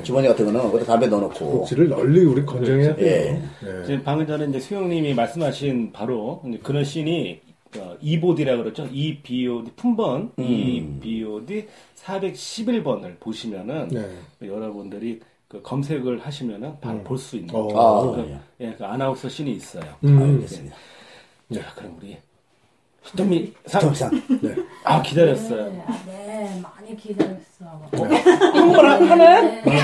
[0.04, 3.06] 주머니 같은 거는 거기다 담배 넣어놓고 조국지를 널리 우리 건정해야 돼요.
[3.08, 3.42] 예.
[3.82, 3.86] 예.
[3.86, 7.40] 지금 방금 전에 이제 수영님이 말씀하신 바로 이제 그런 씬이
[7.78, 8.88] 어, EBOD라 그러죠.
[8.90, 10.44] EBOD 품번 음.
[11.04, 14.10] EBOD 411번을 보시면은 네.
[14.48, 17.68] 여러분들이 그 검색을 하시면은 바로 볼수 있는 어.
[17.76, 19.84] 아, 그, 예, 그 아나운서 씬이 있어요.
[20.06, 20.22] 음.
[20.36, 20.76] 알겠습니다.
[21.54, 22.18] 자, 그럼 우리
[23.05, 23.81] 히토미 상.
[23.81, 24.11] 정상.
[24.43, 24.55] 네.
[24.85, 25.65] 아 기다렸어요.
[25.67, 27.41] 네, 네, 많이 기다렸어.
[27.93, 29.63] 한국말 하네.
[29.63, 29.83] 네.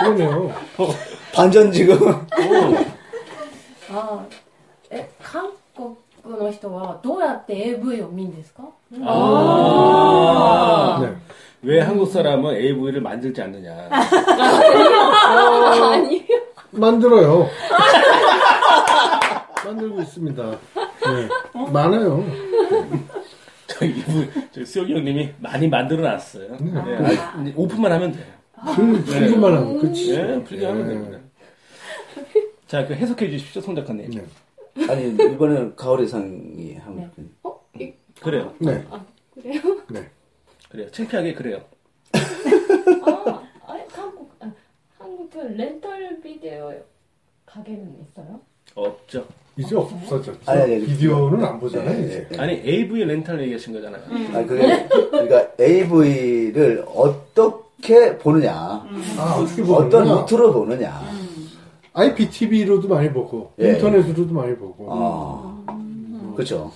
[0.00, 0.52] 그러네요.
[1.34, 2.26] 반전 지금
[3.92, 4.24] あ
[4.90, 5.94] え韓国
[6.38, 8.64] の人はどうやって AV を見るんですか
[9.04, 10.98] 아.
[11.02, 11.14] 네.
[11.62, 13.88] 왜 한국 사람은 AV를 만들지 않느냐.
[15.90, 16.20] 아니요.
[16.70, 17.48] 만들어요.
[19.64, 20.42] 만들고 있습니다.
[21.05, 21.71] 네.
[21.71, 22.23] 많아요.
[23.67, 26.57] 저 이분, 저 수혁이 형님이 많이 만들어 놨어요.
[26.57, 26.71] 네.
[26.71, 28.25] 네, 아, 오픈만 하면 돼요.
[28.75, 30.15] 풀, 풀기만 하면 그치.
[30.15, 30.93] 네, 풀게 하면 네.
[30.93, 31.19] 됩니다.
[32.67, 34.11] 자, 그 해석해 주십시오, 송 작가님.
[34.11, 34.87] 네.
[34.89, 37.09] 아니 이번에는 가을의 상이 한국
[37.43, 37.59] 어?
[37.79, 38.53] 이- 그래요.
[38.59, 38.85] 네.
[39.33, 39.61] 그래요?
[39.89, 40.09] 네.
[40.69, 40.89] 그래요.
[40.91, 41.61] 창피하게 그래요.
[42.13, 44.51] 아, 아니, 한국, 아,
[44.97, 46.73] 한국 그 렌털 비디오
[47.45, 48.39] 가게는 있어요?
[48.75, 49.25] 없죠.
[49.61, 50.33] 이제 없어졌죠.
[50.45, 52.27] 아니, 아니, 비디오는 안 보잖아요, 네, 이제.
[52.31, 52.37] 네.
[52.39, 54.01] 아니, AV 렌탈 얘기하신 거잖아요.
[54.33, 58.53] 아니 그게 그러니까 AV를 어떻게 보느냐,
[59.17, 60.13] 아, 어떻게 어떤 보느냐.
[60.21, 61.01] 루트로 보느냐.
[61.93, 63.73] IPTV로도 많이 보고, 예.
[63.73, 64.87] 인터넷으로도 많이 보고.
[64.89, 65.65] 아,
[66.35, 66.71] 그렇죠.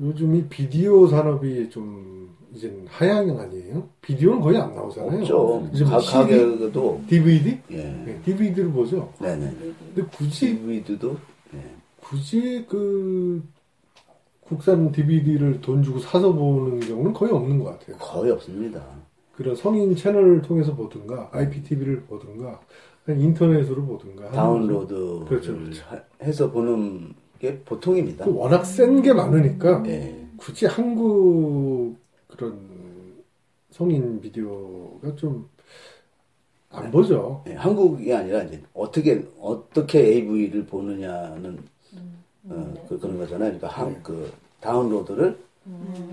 [0.00, 3.86] 요즘 이 비디오 산업이 좀, 이제 하향 아니에요?
[4.00, 5.20] 비디오는 거의 안 나오잖아요.
[5.20, 5.68] 없죠.
[5.72, 7.58] 이제 뭐 가, CD, 가게도 DVD?
[7.70, 9.12] 예, 네, DVD를 보죠.
[9.20, 9.52] 네네.
[9.94, 11.35] 근데 굳이, DVD도 예.
[12.10, 13.42] 굳이 그,
[14.40, 17.96] 국산 DVD를 돈 주고 사서 보는 경우는 거의 없는 것 같아요.
[17.98, 18.84] 거의 없습니다.
[19.34, 22.60] 그런 성인 채널을 통해서 보든가, IPTV를 보든가,
[23.08, 24.24] 인터넷으로 보든가.
[24.26, 25.84] 하는 다운로드를 그렇죠, 그렇죠.
[25.86, 28.24] 하- 해서 보는 게 보통입니다.
[28.24, 30.26] 그 워낙 센 게 많으니까 예.
[30.36, 31.96] 굳이 한국
[32.28, 32.58] 그런
[33.70, 35.48] 성인 비디오가 좀
[36.70, 37.42] 안 보죠.
[37.46, 41.58] 예, 한국이 아니라 이제 어떻게 어떻게 AV를 보느냐는
[42.48, 43.58] 어, 그, 런 거잖아요.
[43.58, 45.38] 그러니까 한, 그 다운로드를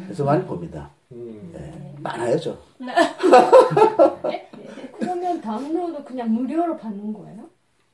[0.07, 0.89] 해서 많이 봅니다.
[1.11, 1.51] 음.
[1.55, 2.55] 예, 많아요, 저.
[4.99, 7.41] 그러면 다운로드 그냥 무료로 받는 거예요?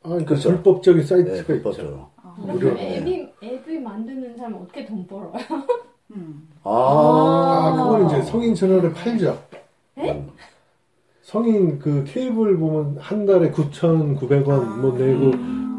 [0.03, 0.49] 아, 그러니까 그렇죠.
[0.49, 1.45] 불법적인 예, 사이트가 있죠.
[1.47, 2.07] 불법적으로.
[2.37, 2.59] 무료.
[2.59, 5.33] 그러면 AV, AV 만드는 사람 어떻게 돈 벌어요?
[6.63, 9.37] 아, 아, 그건 이제 성인 채널에 팔죠.
[9.97, 10.29] 음.
[11.21, 15.31] 성인 그 케이블 보면 한 달에 9,900원 뭐 내고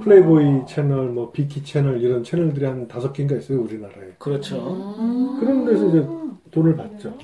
[0.03, 4.13] 플레이보이 채널, 뭐 비키 채널 이런 채널들이 한 다섯 개인가 있어요 우리나라에.
[4.19, 4.97] 그렇죠.
[5.39, 6.07] 그런 데서 이제
[6.51, 7.17] 돈을 받죠.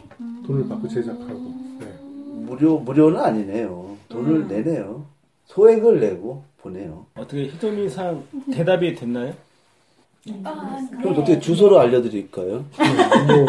[0.47, 1.55] 돈을 받고 제작하고.
[1.81, 1.87] 네.
[2.45, 3.97] 무료, 무료는 아니네요.
[4.09, 5.05] 돈을 내네요.
[5.47, 7.07] 소액을 내고 보내요.
[7.17, 9.33] 어떻게 히토미상 대답이 됐나요?
[10.25, 12.65] 그럼 어떻게 주소를 알려드릴까요?
[13.29, 13.47] 뭐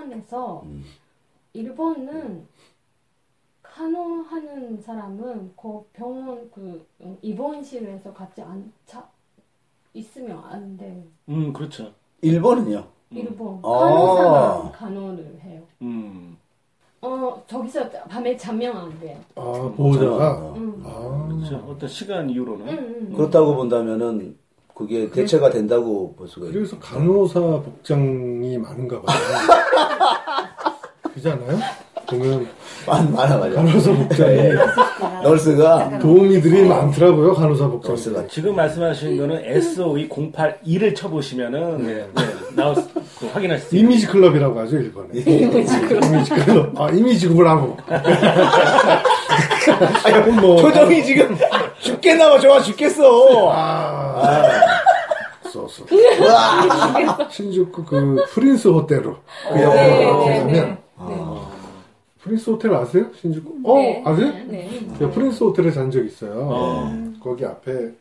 [0.00, 0.84] 병원에서 음.
[1.52, 2.46] 일본은
[3.62, 6.86] 간호하는 사람은 그 병원 그
[7.22, 9.08] 입원실에서 같이 앉아
[9.94, 11.04] 있으면 안 돼.
[11.28, 11.92] 음, 그렇죠.
[12.22, 12.86] 일본은요?
[13.10, 13.68] 일본 아.
[13.68, 15.62] 간호사만 간호를 해요.
[15.82, 16.36] 음.
[17.02, 19.18] 어 저기서 밤에 자면 안 돼요.
[19.34, 20.54] 아, 보호자가 어.
[20.56, 20.82] 응.
[20.84, 21.56] 아, 그렇죠.
[21.68, 22.68] 어떤 시간 이후로는.
[22.68, 23.16] 응, 응.
[23.16, 24.36] 그렇다고 본다면은
[24.80, 26.58] 그게 대체가 된다고 볼 수가 있죠.
[26.58, 29.18] 그래서 간호사 복장이 많은가 봐요.
[31.14, 31.58] 그잖아요.
[32.08, 32.48] 보면
[32.86, 33.56] 많, 많아, 맞아.
[33.56, 34.54] 간호사 복장이 예.
[35.22, 37.34] 널스가 도우미들이 많더라고요.
[37.34, 37.90] 간호사 복장.
[37.92, 42.06] 널스가 지금 말씀하신 거는 SOE082를 쳐보시면은 네,
[42.56, 42.88] 나올 수-
[43.18, 43.86] 그 확인할 수 있어요.
[43.86, 45.08] 이미지 클럽이라고 하죠 일본에.
[45.12, 45.78] 이미지
[46.30, 46.80] 클럽.
[46.80, 47.76] 아 이미지 구라고.
[50.40, 51.36] 뭐 표정이 지금
[51.80, 53.50] 죽겠나봐 좋아 죽겠어.
[53.52, 54.52] 아,
[55.50, 55.82] 소스.
[57.30, 59.16] 신주쿠 그 프린스 호텔로
[59.52, 60.78] 그 옆에 가면
[62.20, 63.06] 프린스 호텔 아세요?
[63.18, 63.60] 신주쿠?
[63.64, 64.02] 어 네.
[64.04, 64.32] 아세요?
[64.46, 64.68] 네.
[64.98, 66.48] 제가 프린스 호텔에 잔 적 있어요.
[66.52, 66.92] 어.
[67.22, 67.92] 거기 앞에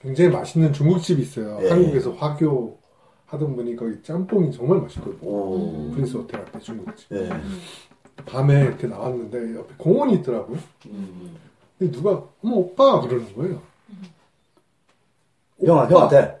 [0.00, 1.58] 굉장히 맛있는 중국집이 있어요.
[1.60, 1.68] 네.
[1.68, 2.78] 한국에서 화교
[3.26, 5.18] 하던 분이 거기 짬뽕이 정말 맛있거든요.
[5.28, 5.90] 오.
[5.92, 7.12] 프린스 호텔 앞에 중국집.
[7.12, 7.28] 예.
[8.26, 10.58] 밤에 이렇게 나왔는데 옆에 공원이 있더라고요.
[10.86, 11.36] 음.
[11.90, 13.00] 누가 어머 오빠!
[13.00, 13.60] 그러는 거예요.
[15.64, 16.38] 형아 형한테.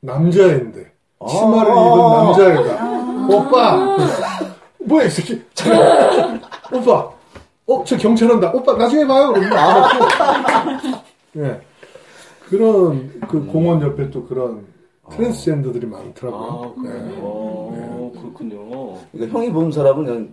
[0.00, 0.92] 남자애인데.
[1.20, 1.26] 아.
[1.26, 1.98] 치마를 입은
[2.56, 3.96] 남자애가 오빠!
[4.86, 5.42] 뭐야 이 새끼?
[5.54, 6.40] 잠깐.
[6.72, 7.10] 오빠!
[7.66, 8.50] 어 저 경찰 온다.
[8.52, 9.32] 오빠 나중에 봐요.
[9.32, 10.80] 그러면
[11.36, 11.60] 예.
[12.48, 14.66] 그런 그 공원 옆에 또 그런
[15.10, 16.74] 트랜스젠더들이 많더라고요.
[16.76, 17.04] 아, 그래요?
[17.06, 17.18] 예.
[17.20, 18.98] 어, 그렇군요.
[19.12, 20.28] 그러니까 형이 보는 사람은 그냥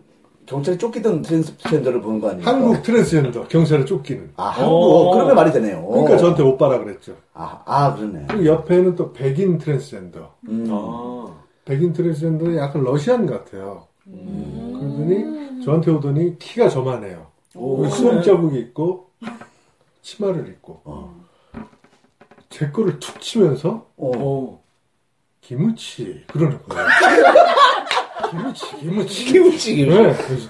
[0.47, 2.47] 경찰이 쫓기던 트랜스젠더를 보는 거 아니에요?
[2.47, 4.31] 한국 트랜스젠더 경찰에 쫓기는.
[4.38, 4.73] 아 한국.
[4.73, 5.12] 어.
[5.12, 5.86] 그러면 말이 되네요.
[5.86, 7.15] 그러니까 저한테 오빠라 그랬죠.
[7.33, 8.27] 아, 아 그러네.
[8.29, 10.36] 그리고 옆에는 또 백인 트랜스젠더.
[10.47, 10.67] 음.
[10.71, 11.36] 아.
[11.65, 13.88] 백인 트랜스젠더는 약간 Russian 같아요.
[14.05, 17.27] 그러더니 저한테 오더니 키가 저만해요.
[17.55, 19.10] 오, 수염 자국이 있고
[20.01, 21.13] 치마를 입고 어.
[22.49, 24.12] 제 거를 툭 치면서 어.
[24.15, 24.62] 어.
[25.41, 26.88] 김우치 그러는 거예요.
[29.01, 29.86] 기우치.
[29.86, 30.49] 네, 그래서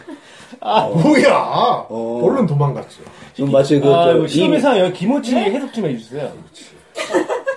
[0.59, 2.21] 아 뭐야 어.
[2.23, 3.01] 얼른 도망갔죠.
[3.33, 6.31] 좀 마치 그 아, 저, 시험에서 여기 김치 해석 좀 해주세요.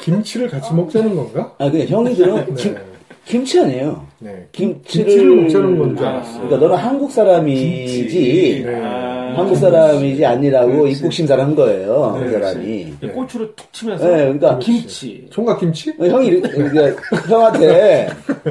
[0.01, 1.53] 김치를 같이 먹자는 건가?
[1.59, 2.89] 아 그냥 형이들은 김, 네, 김
[3.24, 4.06] 치 아니에요.
[4.18, 4.46] 네.
[4.52, 6.35] 김치를, 김치를 먹자는 건 줄 알았어요.
[6.48, 8.62] 그러니까 너는 한국 사람이지.
[8.66, 8.80] 네.
[8.85, 9.35] 아.
[9.37, 10.92] 한국 사람이지 아니라고 그렇지.
[10.96, 12.18] 입국 심사를 한 거예요.
[12.20, 12.94] 네, 그 사람이.
[13.02, 15.26] 이 고추를 툭 치면서 네, 그러니까 김치.
[15.30, 15.90] 총각 김치?
[15.98, 18.09] 어, 형이 그러니까 형한테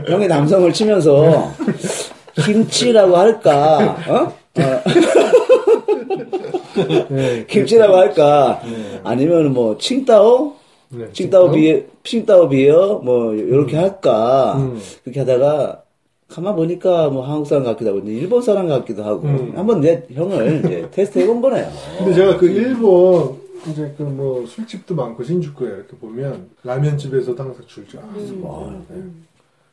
[0.08, 1.52] 형이 남성을 치면서
[2.46, 3.98] 김치라고 할까?
[4.08, 4.34] 어?
[4.62, 4.84] 어,
[7.10, 8.62] 네, 김치라고 할까?
[9.04, 10.54] 아니면 뭐 칭따오?
[10.92, 14.58] 네, 칭따오 비에 칭따오 비어 뭐 이렇게 할까?
[14.58, 14.80] 음.
[15.04, 15.84] 그렇게 하다가
[16.28, 19.54] 가만 보니까 뭐 한국 사람 같기도 하고 일본 사람 같기도 하고 음.
[19.56, 21.68] 한번 내 형을 이제 테스트 해본 거네요.
[21.98, 23.38] 근데 제가 그 일본
[23.70, 28.34] 이제 그 뭐 술집도 많고 신주쿠에 이렇게 보면 라면집에서도 항상 줄줄 알았어.
[28.42, 29.04] 와, 네.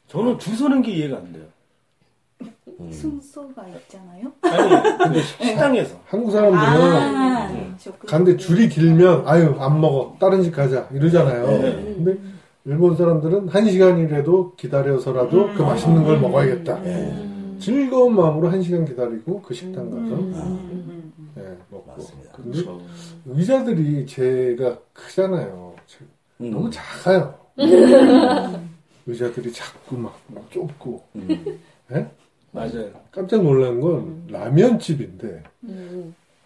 [0.08, 1.44] 저는 줄 서는 게 이해가 안 돼요.
[2.90, 4.32] 순서가 있잖아요.
[4.42, 5.96] 아니, 근데 식당에서.
[6.06, 11.46] 한국 사람들은 아, 저 그- 간데 줄이 길면 아유 안 먹어 다른 집 가자 이러잖아요.
[11.46, 11.94] 네.
[11.96, 12.18] 근데
[12.64, 16.80] 일본 사람들은 한 시간이라도 기다려서라도 그 맛있는 걸 먹어야겠다.
[17.60, 20.16] 즐거운 마음으로 한 시간 기다리고 그 식당 가서
[21.38, 21.84] 예, 먹고.
[21.92, 22.32] 맞습니다.
[22.32, 22.58] 근데
[23.26, 25.74] 의자들이 제가 크잖아요.
[25.86, 25.98] 제-
[26.40, 26.50] 음.
[26.50, 27.34] 너무 작아요.
[29.06, 31.02] 의자들이 작고 막, 막 좁고.
[31.16, 31.58] 음.
[32.56, 32.60] 예?
[32.60, 32.90] 맞아요.
[33.10, 35.42] 깜짝 놀란 건 라면집인데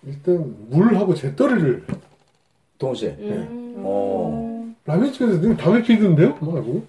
[0.06, 1.84] 일단 물하고 재떨이를
[2.78, 3.16] 동시에.
[3.18, 3.74] 음.
[3.78, 4.74] 어.
[4.86, 6.36] 라면집에서 늘 담배 피던데요?
[6.40, 6.84] 뭐 하고?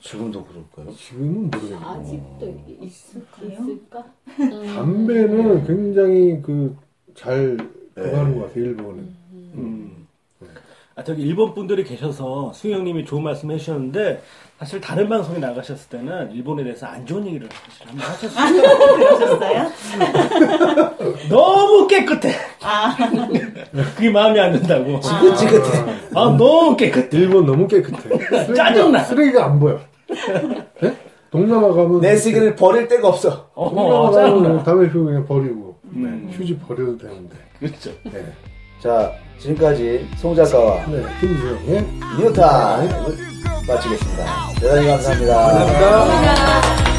[0.00, 0.94] 지금도 그럴까요?
[0.94, 1.78] 지금은 모르겠네요.
[1.78, 3.42] 아직도 있을까?
[3.42, 4.04] 있을까?
[4.74, 7.56] 담배는 굉장히 그잘
[7.94, 9.08] 그거하는 것 같아요, 일본은.
[9.32, 10.06] 음.
[10.96, 14.20] 아, 저기 일본 분들이 계셔서 수영님이 좋은 말씀 해주셨는데
[14.58, 18.96] 사실 다른 방송에 나가셨을 때는 일본에 대해서 안 좋은 얘기를 사실 한번 하셨어요.
[18.96, 19.70] 그러셨어요?
[21.28, 22.30] 너무 깨끗해.
[22.62, 22.96] 아,
[23.96, 25.00] 그게 마음에 안 든다고.
[25.00, 25.78] 지긋지긋해.
[26.14, 27.08] 아, 너무 깨끗해.
[27.12, 28.08] 일본 너무 깨끗해.
[28.54, 29.00] 짜증나.
[29.04, 29.80] 쓰레기가 안 보여.
[30.80, 30.96] 네?
[31.32, 32.00] 동남아 가면.
[32.00, 33.50] 내 쓰기를 버릴 데가 없어.
[33.54, 34.62] 동남아 어, 가면 짜증나.
[34.62, 35.74] 담배 피우고 그냥 버리고.
[35.94, 36.30] 음.
[36.32, 37.36] 휴지 버려도 되는데.
[37.58, 37.90] 그렇죠.
[38.04, 38.24] 네.
[38.84, 41.86] 자, 지금까지 송 작가와 네, 김수영의
[42.20, 43.16] 뉴타임을
[43.66, 44.52] 마치겠습니다.
[44.60, 45.34] 대단히 감사합니다.
[45.34, 46.93] 감사합니다.